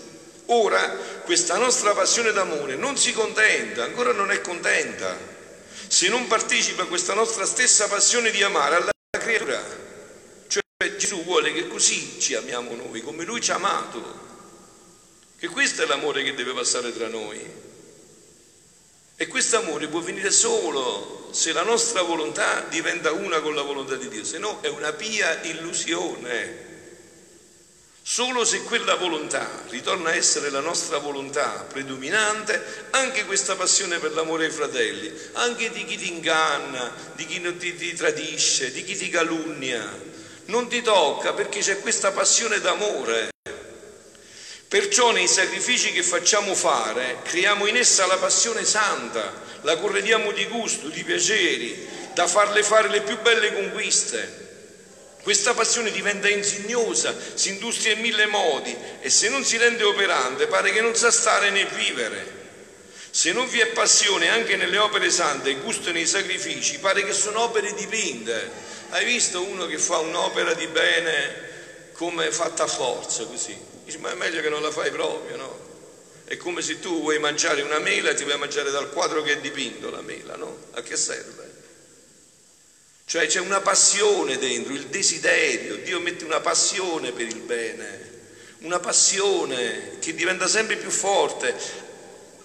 Ora 0.48 0.90
questa 1.24 1.58
nostra 1.58 1.94
passione 1.94 2.32
d'amore 2.32 2.76
non 2.76 2.98
si 2.98 3.14
contenta, 3.14 3.84
ancora 3.84 4.12
non 4.12 4.30
è 4.30 4.42
contenta, 4.42 5.18
se 5.88 6.10
non 6.10 6.28
partecipa 6.28 6.84
a 6.84 6.88
questa 6.88 7.14
nostra 7.14 7.46
stessa 7.46 7.88
passione 7.88 8.30
di 8.30 8.44
amare 8.44 8.76
alla 8.76 8.92
creatura 9.12 9.84
Gesù 10.98 11.24
vuole 11.24 11.54
che 11.54 11.68
così 11.68 12.20
ci 12.20 12.36
amiamo 12.36 12.76
noi, 12.76 13.02
come 13.02 13.24
Lui 13.24 13.42
ci 13.42 13.52
ha 13.52 13.56
amato, 13.56 14.22
che 15.38 15.48
questo 15.48 15.84
è 15.84 15.86
l'amore 15.86 16.24
che 16.24 16.34
deve 16.34 16.54
passare 16.54 16.94
tra 16.94 17.08
noi. 17.08 17.40
E 19.16 19.28
questo 19.28 19.58
amore 19.58 19.88
può 19.88 20.00
venire 20.00 20.32
solo 20.32 21.23
se 21.34 21.52
la 21.52 21.64
nostra 21.64 22.04
volontà 22.04 22.66
diventa 22.70 23.12
una 23.12 23.42
con 23.42 23.56
la 23.56 23.64
volontà 23.64 23.96
di 23.96 24.08
Dio, 24.08 24.24
se 24.24 24.38
no 24.38 24.60
è 24.62 24.68
una 24.68 24.94
pia 24.94 25.42
illusione. 25.42 26.72
Solo 28.06 28.46
se 28.46 28.64
quella 28.64 28.96
volontà 28.96 29.64
ritorna 29.70 30.10
a 30.10 30.16
essere 30.16 30.50
la 30.50 30.60
nostra 30.60 31.00
volontà 31.00 31.66
predominante, 31.68 32.88
anche 32.92 33.26
questa 33.26 33.56
passione 33.56 33.98
per 33.98 34.12
l'amore 34.12 34.46
ai 34.46 34.52
fratelli, 34.52 35.12
anche 35.34 35.72
di 35.72 35.86
chi 35.86 35.98
ti 35.98 36.12
inganna, 36.12 36.94
di 37.16 37.26
chi 37.26 37.42
ti, 37.58 37.76
ti 37.76 37.94
tradisce, 37.94 38.72
di 38.72 38.84
chi 38.84 38.96
ti 38.96 39.10
calunnia, 39.10 39.90
non 40.46 40.68
ti 40.68 40.82
tocca 40.82 41.34
perché 41.34 41.62
c'è 41.62 41.80
questa 41.80 42.12
passione 42.12 42.60
d'amore. 42.60 43.30
Perciò 44.68 45.12
nei 45.12 45.28
sacrifici 45.28 45.92
che 45.92 46.04
facciamo 46.04 46.54
fare 46.56 47.20
creiamo 47.24 47.68
in 47.68 47.78
essa 47.78 48.06
la 48.06 48.18
passione 48.18 48.66
santa, 48.66 49.43
la 49.64 49.78
corrediamo 49.78 50.32
di 50.32 50.46
gusto, 50.46 50.88
di 50.88 51.04
piaceri, 51.04 51.88
da 52.14 52.28
farle 52.28 52.64
fare 52.64 52.90
le 52.90 53.02
più 53.02 53.20
belle 53.20 53.54
conquiste. 53.54 54.42
Questa 55.24 55.54
passione 55.54 55.92
diventa 55.92 56.30
insignosa, 56.30 57.16
si 57.34 57.50
industria 57.50 57.94
in 57.94 58.02
mille 58.02 58.26
modi 58.26 58.76
e 59.02 59.10
se 59.10 59.30
non 59.30 59.44
si 59.44 59.58
rende 59.58 59.84
operante 59.84 60.48
pare 60.48 60.72
che 60.72 60.82
non 60.82 60.96
sa 60.96 61.12
stare 61.12 61.50
né 61.50 61.66
vivere. 61.66 62.42
Se 63.10 63.32
non 63.32 63.48
vi 63.48 63.60
è 63.60 63.68
passione 63.68 64.30
anche 64.30 64.56
nelle 64.56 64.78
opere 64.78 65.10
sante 65.10 65.52
e 65.52 65.56
gusto 65.56 65.92
nei 65.92 66.06
sacrifici, 66.06 66.80
pare 66.80 67.06
che 67.06 67.14
sono 67.14 67.42
opere 67.42 67.74
dipinte 67.74 68.72
hai 68.94 69.06
visto 69.06 69.44
uno 69.44 69.66
che 69.66 69.80
fa 69.80 69.98
un'opera 69.98 70.54
di 70.54 70.68
bene 70.68 71.52
come 71.94 72.32
fatta 72.32 72.64
a 72.64 72.68
forza 72.68 73.26
così? 73.26 73.58
Dici, 73.84 73.98
ma 73.98 74.12
è 74.12 74.16
meglio 74.16 74.40
che 74.42 74.50
non 74.50 74.62
la 74.62 74.72
fai 74.72 74.92
proprio, 74.92 75.36
no? 75.36 75.73
È 76.34 76.38
come 76.38 76.64
se 76.64 76.80
tu 76.80 77.00
vuoi 77.00 77.20
mangiare 77.20 77.62
una 77.62 77.78
mela 77.78 78.10
e 78.10 78.16
ti 78.16 78.24
vuoi 78.24 78.40
mangiare 78.40 78.72
dal 78.72 78.90
quadro 78.90 79.22
che 79.22 79.34
è 79.34 79.38
dipinto 79.38 79.92
la 79.92 80.02
mela, 80.02 80.36
no? 80.36 80.58
A 80.72 80.82
che 80.82 80.98
serve? 80.98 81.48
Cioè 83.06 83.28
c'è 83.28 83.40
una 83.40 83.62
passione 83.62 84.40
dentro, 84.40 84.74
il 84.74 84.88
desiderio, 84.88 85.76
Dio 85.76 86.00
mette 86.00 86.26
una 86.26 86.40
passione 86.40 87.12
per 87.12 87.28
il 87.28 87.40
bene, 87.42 88.12
una 88.62 88.80
passione 88.80 90.00
che 90.00 90.16
diventa 90.16 90.48
sempre 90.48 90.78
più 90.78 90.90
forte. 90.90 91.56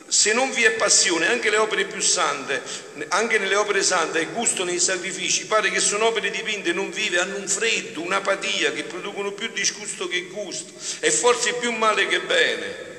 Se 0.07 0.35
non 0.35 0.50
vi 0.50 0.64
è 0.64 0.73
passione, 0.73 1.26
anche 1.26 1.49
le 1.49 1.57
opere 1.57 1.87
più 1.87 2.02
sante, 2.02 2.61
anche 3.09 3.38
nelle 3.38 3.54
opere 3.54 3.83
sante, 3.83 4.21
il 4.21 4.33
gusto 4.33 4.64
nei 4.64 4.78
sacrifici, 4.78 5.47
pare 5.47 5.71
che 5.71 5.80
sono 5.80 6.09
opere 6.09 6.28
dipinte, 6.28 6.73
non 6.73 6.90
vive, 6.90 7.21
hanno 7.21 7.37
un 7.37 7.49
freddo, 7.49 8.02
un'apatia 8.02 8.71
che 8.71 8.85
producono 8.85 9.33
più 9.33 9.49
disgusto 9.49 10.07
che 10.09 10.26
gusto 10.26 10.75
e 11.00 11.11
forse 11.11 11.54
più 11.54 11.73
male 11.73 12.07
che 12.07 12.21
bene. 12.21 12.97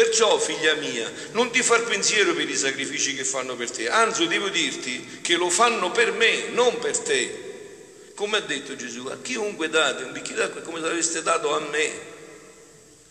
Perciò, 0.00 0.38
figlia 0.38 0.72
mia, 0.76 1.12
non 1.32 1.50
ti 1.50 1.62
far 1.62 1.84
pensiero 1.84 2.32
per 2.32 2.48
i 2.48 2.56
sacrifici 2.56 3.14
che 3.14 3.22
fanno 3.22 3.54
per 3.54 3.70
te, 3.70 3.90
anzi 3.90 4.26
devo 4.28 4.48
dirti 4.48 5.18
che 5.20 5.36
lo 5.36 5.50
fanno 5.50 5.90
per 5.90 6.12
me, 6.12 6.48
non 6.48 6.78
per 6.78 6.98
te. 6.98 8.12
Come 8.14 8.38
ha 8.38 8.40
detto 8.40 8.74
Gesù, 8.76 9.08
a 9.08 9.18
chiunque 9.20 9.68
date 9.68 10.04
un 10.04 10.12
bicchiere 10.12 10.40
d'acqua 10.40 10.62
come 10.62 10.80
se 10.80 10.86
l'aveste 10.86 11.22
dato 11.22 11.54
a 11.54 11.60
me. 11.60 11.92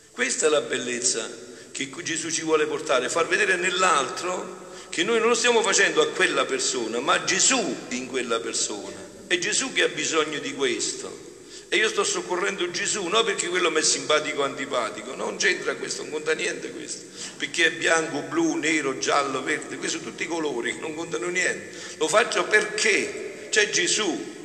Questa 0.10 0.48
è 0.48 0.50
la 0.50 0.62
bellezza 0.62 1.30
che 1.72 1.92
Gesù 2.02 2.32
ci 2.32 2.42
vuole 2.42 2.66
portare, 2.66 3.08
far 3.08 3.28
vedere 3.28 3.56
nell'altro 3.56 4.72
che 4.90 5.04
noi 5.04 5.20
non 5.20 5.28
lo 5.28 5.36
stiamo 5.36 5.62
facendo 5.62 6.02
a 6.02 6.08
quella 6.08 6.46
persona, 6.46 7.00
ma 7.00 7.14
a 7.14 7.24
Gesù 7.24 7.86
in 7.90 8.08
quella 8.08 8.40
persona. 8.40 8.98
È 9.28 9.38
Gesù 9.38 9.72
che 9.74 9.84
ha 9.84 9.90
bisogno 9.90 10.40
di 10.40 10.56
questo. 10.56 11.29
E 11.72 11.76
io 11.76 11.88
sto 11.88 12.04
soccorrendo 12.04 12.72
Gesù, 12.72 13.06
non 13.06 13.24
perché 13.24 13.48
quello 13.48 13.70
mi 13.70 13.80
è 13.80 13.84
simpatico 13.84 14.42
o 14.42 14.44
antipatico, 14.44 15.14
non 15.14 15.38
c'entra 15.38 15.76
questo, 15.76 16.02
non 16.02 16.12
conta 16.12 16.34
niente 16.34 16.72
questo, 16.72 17.06
perché 17.38 17.68
è 17.68 17.72
bianco, 17.74 18.22
blu, 18.22 18.56
nero, 18.56 18.98
giallo, 18.98 19.44
verde, 19.44 19.78
questi 19.78 20.00
sono 20.00 20.10
tutti 20.10 20.24
i 20.24 20.28
colori 20.28 20.76
non 20.80 20.96
contano 20.96 21.30
niente. 21.30 21.78
Lo 21.98 22.08
faccio 22.08 22.46
perché 22.46 23.50
c'è 23.52 23.70
Gesù 23.70 24.36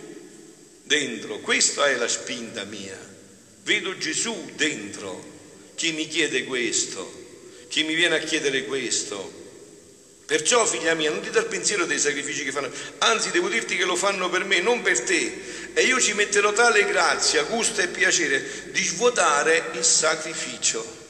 dentro, 0.83 1.39
questa 1.39 1.89
è 1.89 1.97
la 1.97 2.09
spinta 2.09 2.65
mia. 2.65 2.99
Vedo 3.63 3.97
Gesù 3.97 4.51
dentro, 4.55 5.25
chi 5.77 5.93
mi 5.93 6.07
chiede 6.07 6.45
questo, 6.45 7.11
chi 7.69 7.85
mi 7.85 7.95
viene 7.95 8.17
a 8.17 8.21
chiedere 8.21 8.67
questo, 8.67 9.44
Perciò, 10.27 10.65
figlia 10.65 10.95
mia, 10.95 11.11
non 11.11 11.21
ti 11.21 11.29
dar 11.29 11.47
pensiero 11.47 11.85
dei 11.85 11.99
sacrifici 11.99 12.45
che 12.45 12.53
fanno, 12.53 12.71
anzi 12.99 13.31
devo 13.31 13.49
dirti 13.49 13.77
che 13.77 13.85
lo 13.85 13.95
fanno 13.95 14.31
per 14.31 14.45
me, 14.45 14.61
non 14.61 14.81
per 14.81 15.01
te. 15.01 15.73
E 15.75 15.83
io 15.83 16.01
ci 16.01 16.15
metterò 16.15 16.53
tale 16.53 16.87
grazia, 16.87 17.43
gusto 17.43 17.83
e 17.83 17.89
piacere 17.89 18.71
di 18.71 18.83
svuotare 18.83 19.71
il 19.73 19.85
sacrificio. 19.85 21.03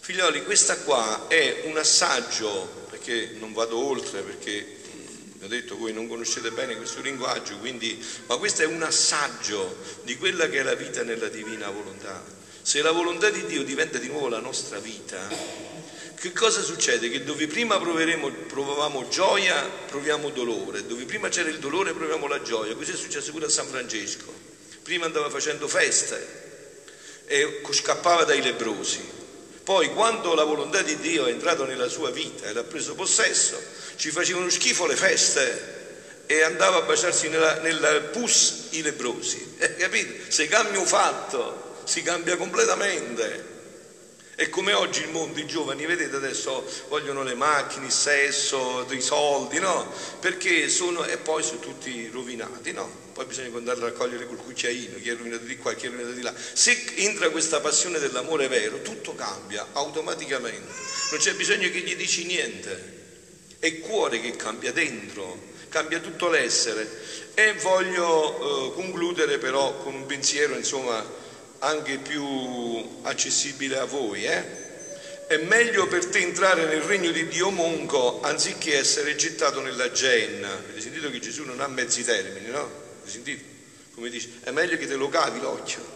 Figlioli, 0.00 0.44
questa 0.44 0.76
qua 0.78 1.26
è 1.28 1.62
un 1.64 1.76
assaggio, 1.78 2.86
perché 2.90 3.30
non 3.38 3.52
vado 3.52 3.76
oltre, 3.76 4.20
perché 4.20 4.73
ho 5.44 5.48
detto 5.48 5.76
voi 5.76 5.92
non 5.92 6.08
conoscete 6.08 6.50
bene 6.52 6.74
questo 6.76 7.02
linguaggio, 7.02 7.58
quindi, 7.58 8.02
ma 8.26 8.38
questo 8.38 8.62
è 8.62 8.66
un 8.66 8.82
assaggio 8.82 9.76
di 10.02 10.16
quella 10.16 10.48
che 10.48 10.60
è 10.60 10.62
la 10.62 10.74
vita 10.74 11.02
nella 11.02 11.28
divina 11.28 11.68
volontà. 11.68 12.24
Se 12.62 12.80
la 12.80 12.92
volontà 12.92 13.28
di 13.28 13.44
Dio 13.44 13.62
diventa 13.62 13.98
di 13.98 14.08
nuovo 14.08 14.28
la 14.28 14.40
nostra 14.40 14.78
vita, 14.78 15.28
che 16.14 16.32
cosa 16.32 16.62
succede? 16.62 17.10
Che 17.10 17.24
dove 17.24 17.46
prima 17.46 17.78
provavamo 17.78 19.06
gioia, 19.08 19.68
proviamo 19.86 20.30
dolore, 20.30 20.86
dove 20.86 21.04
prima 21.04 21.28
c'era 21.28 21.50
il 21.50 21.58
dolore, 21.58 21.92
proviamo 21.92 22.26
la 22.26 22.40
gioia. 22.40 22.74
Così 22.74 22.92
è 22.92 22.96
successo 22.96 23.30
pure 23.30 23.44
a 23.44 23.50
San 23.50 23.66
Francesco. 23.66 24.32
Prima 24.82 25.04
andava 25.04 25.28
facendo 25.28 25.68
feste 25.68 27.22
e 27.26 27.60
scappava 27.70 28.24
dai 28.24 28.40
lebrosi. 28.40 29.23
Poi, 29.64 29.88
quando 29.94 30.34
la 30.34 30.44
volontà 30.44 30.82
di 30.82 30.98
Dio 30.98 31.24
è 31.24 31.30
entrata 31.30 31.64
nella 31.64 31.88
sua 31.88 32.10
vita 32.10 32.46
e 32.46 32.52
l'ha 32.52 32.64
preso 32.64 32.94
possesso, 32.94 33.58
ci 33.96 34.10
facevano 34.10 34.50
schifo 34.50 34.86
le 34.86 34.94
feste 34.94 35.82
e 36.26 36.42
andava 36.42 36.78
a 36.78 36.82
baciarsi 36.82 37.28
nella, 37.28 37.60
nel 37.60 38.10
pus 38.12 38.68
i 38.70 38.82
lebrosi. 38.82 39.52
Eh, 39.64 39.76
capite? 39.76 40.30
Se 40.30 40.46
cambia 40.46 40.78
un 40.78 40.86
fatto, 40.86 41.80
si 41.84 42.02
cambia 42.02 42.36
completamente. 42.36 43.53
E 44.36 44.48
come 44.48 44.72
oggi 44.72 45.02
il 45.02 45.10
mondo, 45.10 45.38
i 45.38 45.46
giovani, 45.46 45.86
vedete 45.86 46.16
adesso 46.16 46.68
vogliono 46.88 47.22
le 47.22 47.34
macchine, 47.34 47.86
il 47.86 47.92
sesso, 47.92 48.84
i 48.90 49.00
soldi, 49.00 49.60
no? 49.60 49.92
Perché 50.18 50.68
sono, 50.68 51.04
e 51.04 51.18
poi 51.18 51.44
sono 51.44 51.60
tutti 51.60 52.08
rovinati, 52.08 52.72
no? 52.72 53.02
Poi 53.12 53.26
bisogna 53.26 53.56
andare 53.56 53.78
a 53.78 53.84
raccogliere 53.84 54.26
col 54.26 54.38
cucchiaino, 54.38 54.98
chi 54.98 55.08
è 55.08 55.14
rovinato 55.14 55.44
di 55.44 55.56
qua, 55.56 55.74
chi 55.74 55.86
è 55.86 55.88
rovinato 55.88 56.14
di 56.14 56.22
là. 56.22 56.34
Se 56.52 56.84
entra 56.96 57.30
questa 57.30 57.60
passione 57.60 58.00
dell'amore 58.00 58.48
vero, 58.48 58.82
tutto 58.82 59.14
cambia 59.14 59.68
automaticamente. 59.70 60.72
Non 61.10 61.20
c'è 61.20 61.34
bisogno 61.34 61.68
che 61.68 61.78
gli 61.78 61.94
dici 61.94 62.24
niente. 62.24 63.02
È 63.60 63.66
il 63.66 63.78
cuore 63.78 64.18
che 64.18 64.34
cambia 64.34 64.72
dentro, 64.72 65.38
cambia 65.68 66.00
tutto 66.00 66.28
l'essere. 66.28 66.88
E 67.34 67.52
voglio 67.52 68.72
eh, 68.72 68.74
concludere 68.74 69.38
però 69.38 69.76
con 69.76 69.94
un 69.94 70.06
pensiero, 70.06 70.56
insomma, 70.56 71.22
anche 71.64 71.98
più 71.98 73.00
accessibile 73.02 73.78
a 73.78 73.84
voi. 73.84 74.24
Eh? 74.24 74.62
È 75.26 75.38
meglio 75.38 75.86
per 75.88 76.06
te 76.06 76.18
entrare 76.18 76.66
nel 76.66 76.82
regno 76.82 77.10
di 77.10 77.26
Dio 77.28 77.50
monco 77.50 78.20
anziché 78.20 78.78
essere 78.78 79.16
gettato 79.16 79.60
nella 79.60 79.90
genna. 79.90 80.52
Avete 80.52 80.80
sentito 80.80 81.10
che 81.10 81.18
Gesù 81.18 81.44
non 81.44 81.60
ha 81.60 81.66
mezzi 81.66 82.04
termini, 82.04 82.48
no? 82.48 82.60
Avete 82.60 83.10
sentito? 83.10 83.44
Come 83.94 84.10
dice, 84.10 84.28
è 84.42 84.50
meglio 84.50 84.76
che 84.76 84.86
te 84.86 84.94
lo 84.94 85.08
cavi 85.08 85.40
l'occhio. 85.40 85.92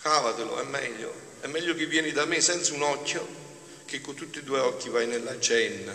Cavatelo, 0.00 0.60
è 0.60 0.64
meglio. 0.64 1.28
È 1.40 1.46
meglio 1.46 1.74
che 1.74 1.86
vieni 1.86 2.10
da 2.12 2.24
me 2.24 2.40
senza 2.40 2.74
un 2.74 2.82
occhio 2.82 3.26
che 3.84 4.00
con 4.00 4.14
tutti 4.14 4.38
e 4.38 4.42
due 4.42 4.58
occhi 4.58 4.88
vai 4.88 5.06
nella 5.06 5.38
genna. 5.38 5.94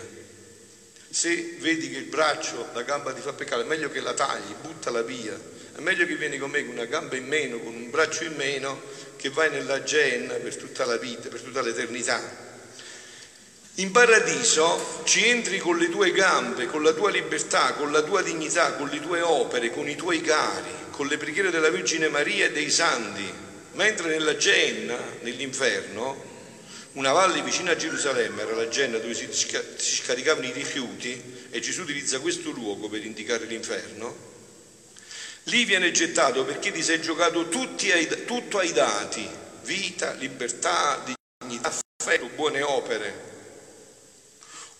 Se 1.16 1.54
vedi 1.60 1.88
che 1.88 1.96
il 1.96 2.04
braccio, 2.04 2.68
la 2.74 2.82
gamba 2.82 3.14
ti 3.14 3.22
fa 3.22 3.32
peccare, 3.32 3.62
è 3.62 3.64
meglio 3.64 3.88
che 3.88 4.02
la 4.02 4.12
tagli, 4.12 4.52
buttala 4.60 5.00
via 5.00 5.34
è 5.74 5.80
meglio 5.80 6.04
che 6.04 6.14
vieni 6.14 6.36
con 6.36 6.50
me 6.50 6.62
con 6.62 6.74
una 6.74 6.84
gamba 6.84 7.16
in 7.16 7.26
meno, 7.26 7.58
con 7.58 7.74
un 7.74 7.88
braccio 7.88 8.24
in 8.24 8.34
meno, 8.34 8.78
che 9.16 9.30
vai 9.30 9.48
nella 9.50 9.82
genna 9.82 10.34
per 10.34 10.56
tutta 10.56 10.84
la 10.84 10.98
vita, 10.98 11.30
per 11.30 11.40
tutta 11.40 11.62
l'eternità. 11.62 12.20
In 13.76 13.92
paradiso 13.92 15.02
ci 15.04 15.26
entri 15.26 15.58
con 15.58 15.78
le 15.78 15.88
tue 15.88 16.12
gambe, 16.12 16.66
con 16.66 16.82
la 16.82 16.92
tua 16.92 17.08
libertà, 17.08 17.72
con 17.72 17.92
la 17.92 18.02
tua 18.02 18.20
dignità, 18.20 18.74
con 18.74 18.88
le 18.88 19.00
tue 19.00 19.22
opere, 19.22 19.70
con 19.70 19.88
i 19.88 19.96
tuoi 19.96 20.20
cari, 20.20 20.70
con 20.90 21.06
le 21.06 21.16
preghiere 21.16 21.50
della 21.50 21.70
Vergine 21.70 22.08
Maria 22.08 22.44
e 22.44 22.52
dei 22.52 22.70
santi, 22.70 23.32
mentre 23.72 24.08
nella 24.08 24.36
genna, 24.36 24.98
nell'inferno, 25.20 26.35
una 26.96 27.12
valle 27.12 27.40
vicina 27.42 27.70
a 27.70 27.76
Gerusalemme, 27.76 28.42
era 28.42 28.54
la 28.54 28.68
genna 28.68 28.98
dove 28.98 29.14
si 29.14 29.28
scaricavano 29.32 30.46
i 30.46 30.52
rifiuti 30.52 31.48
e 31.50 31.60
Gesù 31.60 31.82
utilizza 31.82 32.20
questo 32.20 32.50
luogo 32.50 32.88
per 32.88 33.04
indicare 33.04 33.46
l'inferno, 33.46 34.34
Lì 35.48 35.64
viene 35.64 35.92
gettato 35.92 36.44
perché 36.44 36.72
ti 36.72 36.82
sei 36.82 37.00
giocato 37.00 37.48
ai, 37.48 38.24
tutto 38.24 38.58
ai 38.58 38.72
dati, 38.72 39.28
vita, 39.62 40.12
libertà, 40.14 41.04
dignità, 41.38 41.72
affetto, 41.98 42.28
buone 42.34 42.62
opere. 42.62 43.34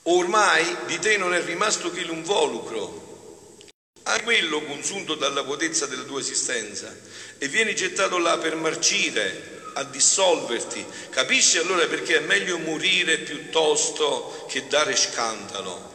Ormai 0.03 0.77
di 0.87 0.99
te 0.99 1.19
non 1.19 1.35
è 1.35 1.45
rimasto 1.45 1.93
che 1.93 2.03
l'involucro, 2.03 3.59
a 4.05 4.21
quello 4.23 4.65
consunto 4.65 5.15
dalla 5.15 5.45
potenza 5.45 5.87
della 5.87 6.03
tua 6.03 6.19
esistenza, 6.19 6.93
e 7.39 7.47
vieni 7.47 7.77
gettato 7.77 8.19
là 8.19 8.37
per 8.39 8.57
marcire, 8.57 9.56
a 9.77 9.85
dissolverti. 9.85 10.87
Capisci 11.11 11.59
allora 11.59 11.87
perché 11.87 12.17
è 12.17 12.21
meglio 12.21 12.59
morire 12.59 13.19
piuttosto 13.19 14.33
che 14.47 14.67
dare 14.67 14.95
scandalo? 14.97 15.95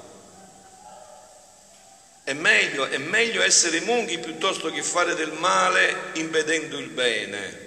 È 2.24 2.34
meglio, 2.34 2.88
è 2.88 2.98
meglio 2.98 3.44
essere 3.44 3.80
monchi 3.80 4.18
piuttosto 4.18 4.70
che 4.72 4.82
fare 4.82 5.14
del 5.14 5.32
male 5.32 6.10
impedendo 6.14 6.78
il 6.80 6.90
bene. 6.90 7.60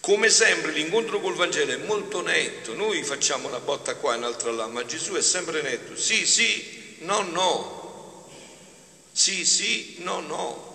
Come 0.00 0.28
sempre 0.30 0.70
l'incontro 0.70 1.18
col 1.18 1.34
Vangelo 1.34 1.72
è 1.72 1.76
molto 1.76 2.20
netto, 2.20 2.74
noi 2.74 3.02
facciamo 3.02 3.48
una 3.48 3.60
botta 3.60 3.94
qua 3.96 4.12
e 4.14 4.16
un'altra 4.18 4.50
là, 4.52 4.66
ma 4.68 4.84
Gesù 4.84 5.14
è 5.14 5.22
sempre 5.22 5.62
netto. 5.62 5.96
Sì, 5.96 6.26
sì, 6.26 6.70
no, 6.98 7.22
no. 7.22 7.82
Sì, 9.10 9.44
sì, 9.44 9.94
no, 9.98 10.20
no. 10.20 10.72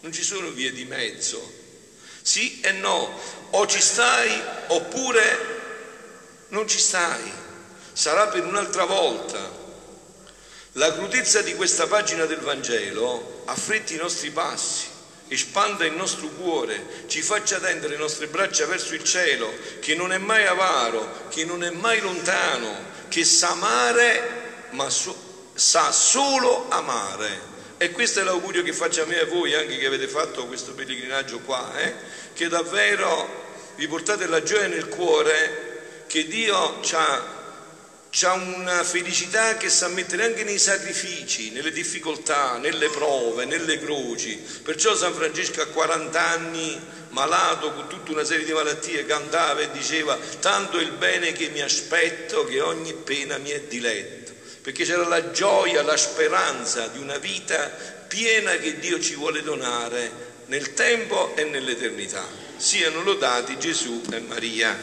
Non 0.00 0.12
ci 0.12 0.22
sono 0.22 0.50
vie 0.50 0.72
di 0.72 0.84
mezzo. 0.84 1.63
Sì 2.24 2.58
e 2.62 2.72
no. 2.72 3.20
O 3.50 3.66
ci 3.66 3.82
stai 3.82 4.42
oppure 4.68 6.46
non 6.48 6.66
ci 6.66 6.78
stai. 6.78 7.30
Sarà 7.92 8.28
per 8.28 8.46
un'altra 8.46 8.84
volta. 8.84 9.62
La 10.72 10.90
crudezza 10.94 11.42
di 11.42 11.54
questa 11.54 11.86
pagina 11.86 12.24
del 12.24 12.40
Vangelo 12.40 13.42
affretti 13.44 13.92
i 13.94 13.98
nostri 13.98 14.30
passi, 14.30 14.86
espanda 15.28 15.84
il 15.84 15.92
nostro 15.92 16.28
cuore, 16.28 17.04
ci 17.08 17.20
faccia 17.20 17.60
tendere 17.60 17.92
le 17.92 17.98
nostre 17.98 18.26
braccia 18.26 18.64
verso 18.64 18.94
il 18.94 19.04
cielo, 19.04 19.52
che 19.80 19.94
non 19.94 20.10
è 20.10 20.18
mai 20.18 20.46
avaro, 20.46 21.28
che 21.28 21.44
non 21.44 21.62
è 21.62 21.68
mai 21.68 22.00
lontano, 22.00 22.74
che 23.08 23.22
sa 23.22 23.50
amare, 23.50 24.68
ma 24.70 24.88
so, 24.88 25.50
sa 25.54 25.92
solo 25.92 26.70
amare. 26.70 27.52
E 27.84 27.90
questo 27.90 28.20
è 28.20 28.22
l'augurio 28.22 28.62
che 28.62 28.72
faccio 28.72 29.02
a 29.02 29.04
me 29.04 29.16
e 29.16 29.20
a 29.20 29.26
voi, 29.26 29.52
anche 29.52 29.76
che 29.76 29.84
avete 29.84 30.08
fatto 30.08 30.46
questo 30.46 30.72
pellegrinaggio 30.72 31.40
qua, 31.40 31.78
eh? 31.78 31.92
che 32.32 32.48
davvero 32.48 33.72
vi 33.74 33.86
portate 33.86 34.26
la 34.26 34.42
gioia 34.42 34.68
nel 34.68 34.88
cuore 34.88 36.04
che 36.06 36.26
Dio 36.26 36.80
ha 36.80 38.32
una 38.32 38.82
felicità 38.84 39.58
che 39.58 39.68
sa 39.68 39.88
mettere 39.88 40.24
anche 40.24 40.44
nei 40.44 40.58
sacrifici, 40.58 41.50
nelle 41.50 41.72
difficoltà, 41.72 42.56
nelle 42.56 42.88
prove, 42.88 43.44
nelle 43.44 43.78
croci. 43.78 44.42
Perciò 44.62 44.96
San 44.96 45.12
Francesco 45.12 45.60
a 45.60 45.66
40 45.66 46.18
anni, 46.18 46.80
malato 47.10 47.70
con 47.74 47.86
tutta 47.86 48.12
una 48.12 48.24
serie 48.24 48.46
di 48.46 48.52
malattie, 48.54 49.04
cantava 49.04 49.60
e 49.60 49.70
diceva 49.72 50.18
tanto 50.40 50.78
il 50.78 50.92
bene 50.92 51.32
che 51.32 51.50
mi 51.50 51.60
aspetto 51.60 52.46
che 52.46 52.62
ogni 52.62 52.94
pena 52.94 53.36
mi 53.36 53.50
è 53.50 53.60
diletto, 53.60 54.23
perché 54.64 54.84
c'era 54.84 55.06
la 55.06 55.30
gioia, 55.30 55.82
la 55.82 55.94
speranza 55.94 56.86
di 56.86 56.98
una 56.98 57.18
vita 57.18 57.70
piena 58.08 58.52
che 58.52 58.78
Dio 58.78 58.98
ci 58.98 59.14
vuole 59.14 59.42
donare 59.42 60.10
nel 60.46 60.72
tempo 60.72 61.36
e 61.36 61.44
nell'eternità. 61.44 62.26
Siano 62.56 63.02
lodati 63.02 63.58
Gesù 63.58 64.00
e 64.10 64.20
Maria. 64.20 64.74